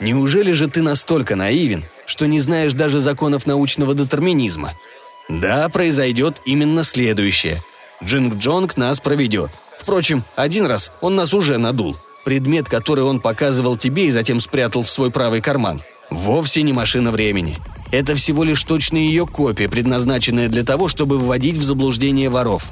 Неужели 0.00 0.52
же 0.52 0.68
ты 0.68 0.82
настолько 0.82 1.36
наивен, 1.36 1.84
что 2.06 2.26
не 2.26 2.40
знаешь 2.40 2.72
даже 2.72 3.00
законов 3.00 3.46
научного 3.46 3.94
детерминизма– 3.94 4.74
да, 5.30 5.68
произойдет 5.68 6.42
именно 6.44 6.82
следующее. 6.82 7.62
Джинг 8.02 8.34
Джонг 8.34 8.76
нас 8.76 8.98
проведет. 8.98 9.52
Впрочем, 9.80 10.24
один 10.36 10.66
раз 10.66 10.92
он 11.00 11.16
нас 11.16 11.32
уже 11.32 11.56
надул. 11.56 11.96
предмет, 12.24 12.68
который 12.68 13.02
он 13.02 13.18
показывал 13.18 13.78
тебе 13.78 14.06
и 14.06 14.10
затем 14.10 14.40
спрятал 14.40 14.82
в 14.82 14.90
свой 14.90 15.10
правый 15.10 15.40
карман, 15.40 15.80
вовсе 16.10 16.62
не 16.62 16.74
машина 16.74 17.10
времени. 17.10 17.56
Это 17.90 18.14
всего 18.14 18.44
лишь 18.44 18.62
точная 18.62 19.00
ее 19.00 19.26
копия, 19.26 19.70
предназначенная 19.70 20.48
для 20.48 20.62
того, 20.62 20.86
чтобы 20.86 21.18
вводить 21.18 21.56
в 21.56 21.64
заблуждение 21.64 22.28
воров. 22.28 22.66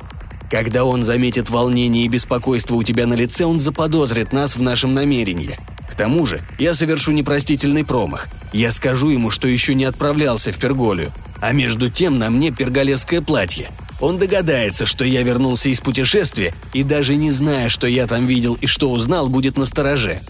Когда 0.51 0.85
он 0.85 1.03
заметит 1.03 1.49
волнение 1.49 2.05
и 2.05 2.09
беспокойство 2.09 2.75
у 2.75 2.83
тебя 2.83 3.07
на 3.07 3.15
лице, 3.15 3.47
он 3.47 3.59
заподозрит 3.59 4.33
нас 4.33 4.55
в 4.55 4.63
нашем 4.63 4.93
намерении. 4.93 5.59
К 5.91 5.95
тому 5.95 6.27
же, 6.27 6.41
я 6.59 6.75
совершу 6.75 7.13
непростительный 7.13 7.85
промах. 7.85 8.29
Я 8.53 8.71
скажу 8.71 9.09
ему, 9.09 9.31
что 9.31 9.49
еще 9.49 9.75
не 9.75 9.85
отправлялся 9.85 10.53
в 10.53 10.59
Перголию. 10.59 11.13
А 11.41 11.53
между 11.53 11.91
тем 11.91 12.19
на 12.19 12.31
мне 12.31 12.51
перголесское 12.51 13.23
платье. 13.23 13.71
Он 14.01 14.19
догадается, 14.19 14.87
что 14.87 15.05
я 15.05 15.23
вернулся 15.23 15.69
из 15.69 15.81
путешествия, 15.81 16.55
и 16.73 16.85
даже 16.85 17.17
не 17.17 17.31
зная, 17.31 17.69
что 17.69 17.87
я 17.87 18.07
там 18.07 18.27
видел 18.27 18.55
и 18.55 18.67
что 18.67 18.91
узнал, 18.91 19.29
будет 19.29 19.57
настороже. 19.57 20.21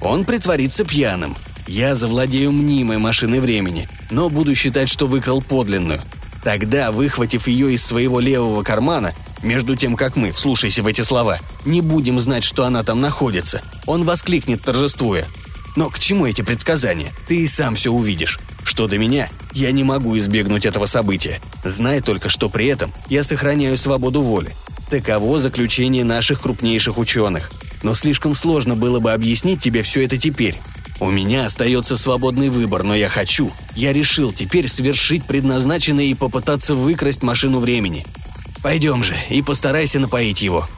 Он 0.00 0.24
притворится 0.24 0.84
пьяным. 0.84 1.36
Я 1.66 1.94
завладею 1.94 2.52
мнимой 2.52 2.98
машиной 2.98 3.40
времени, 3.40 3.88
но 4.10 4.28
буду 4.28 4.54
считать, 4.54 4.90
что 4.90 5.06
выкрал 5.06 5.40
подлинную. 5.40 6.02
Тогда, 6.42 6.92
выхватив 6.92 7.48
ее 7.48 7.72
из 7.72 7.82
своего 7.82 8.20
левого 8.20 8.62
кармана, 8.62 9.14
между 9.42 9.76
тем, 9.76 9.96
как 9.96 10.16
мы, 10.16 10.30
вслушайся 10.30 10.82
в 10.82 10.86
эти 10.86 11.00
слова, 11.00 11.38
не 11.64 11.80
будем 11.80 12.20
знать, 12.20 12.44
что 12.44 12.64
она 12.64 12.82
там 12.82 13.00
находится, 13.00 13.62
он 13.86 14.04
воскликнет, 14.04 14.62
торжествуя. 14.62 15.26
Но 15.74 15.88
к 15.88 15.98
чему 15.98 16.26
эти 16.26 16.42
предсказания? 16.42 17.12
Ты 17.26 17.38
и 17.38 17.46
сам 17.46 17.74
все 17.74 17.90
увидишь. 17.90 18.38
Что 18.64 18.88
до 18.88 18.98
меня, 18.98 19.28
я 19.52 19.70
не 19.70 19.84
могу 19.84 20.16
избегнуть 20.18 20.66
этого 20.66 20.86
события. 20.86 21.40
Знай 21.62 22.00
только, 22.00 22.28
что 22.28 22.48
при 22.48 22.66
этом 22.66 22.92
я 23.08 23.22
сохраняю 23.22 23.76
свободу 23.76 24.22
воли. 24.22 24.52
Таково 24.90 25.38
заключение 25.38 26.04
наших 26.04 26.40
крупнейших 26.40 26.98
ученых. 26.98 27.52
Но 27.82 27.94
слишком 27.94 28.34
сложно 28.34 28.74
было 28.74 29.00
бы 29.00 29.12
объяснить 29.12 29.62
тебе 29.62 29.82
все 29.82 30.04
это 30.04 30.16
теперь. 30.16 30.58
У 31.00 31.10
меня 31.10 31.46
остается 31.46 31.96
свободный 31.96 32.48
выбор, 32.48 32.82
но 32.82 32.94
я 32.94 33.08
хочу. 33.08 33.52
Я 33.74 33.92
решил 33.92 34.32
теперь 34.32 34.68
совершить 34.68 35.24
предназначенное 35.24 36.04
и 36.04 36.14
попытаться 36.14 36.74
выкрасть 36.74 37.22
машину 37.22 37.60
времени. 37.60 38.06
Пойдем 38.62 39.02
же 39.02 39.14
и 39.28 39.42
постарайся 39.42 40.00
напоить 40.00 40.40
его». 40.40 40.68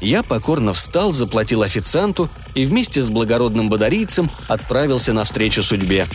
Я 0.00 0.22
покорно 0.22 0.72
встал, 0.72 1.12
заплатил 1.12 1.62
официанту 1.62 2.28
и 2.54 2.64
вместе 2.64 3.02
с 3.02 3.10
благородным 3.10 3.68
бодарийцем 3.68 4.30
отправился 4.46 5.12
навстречу 5.12 5.62
судьбе. 5.62 6.06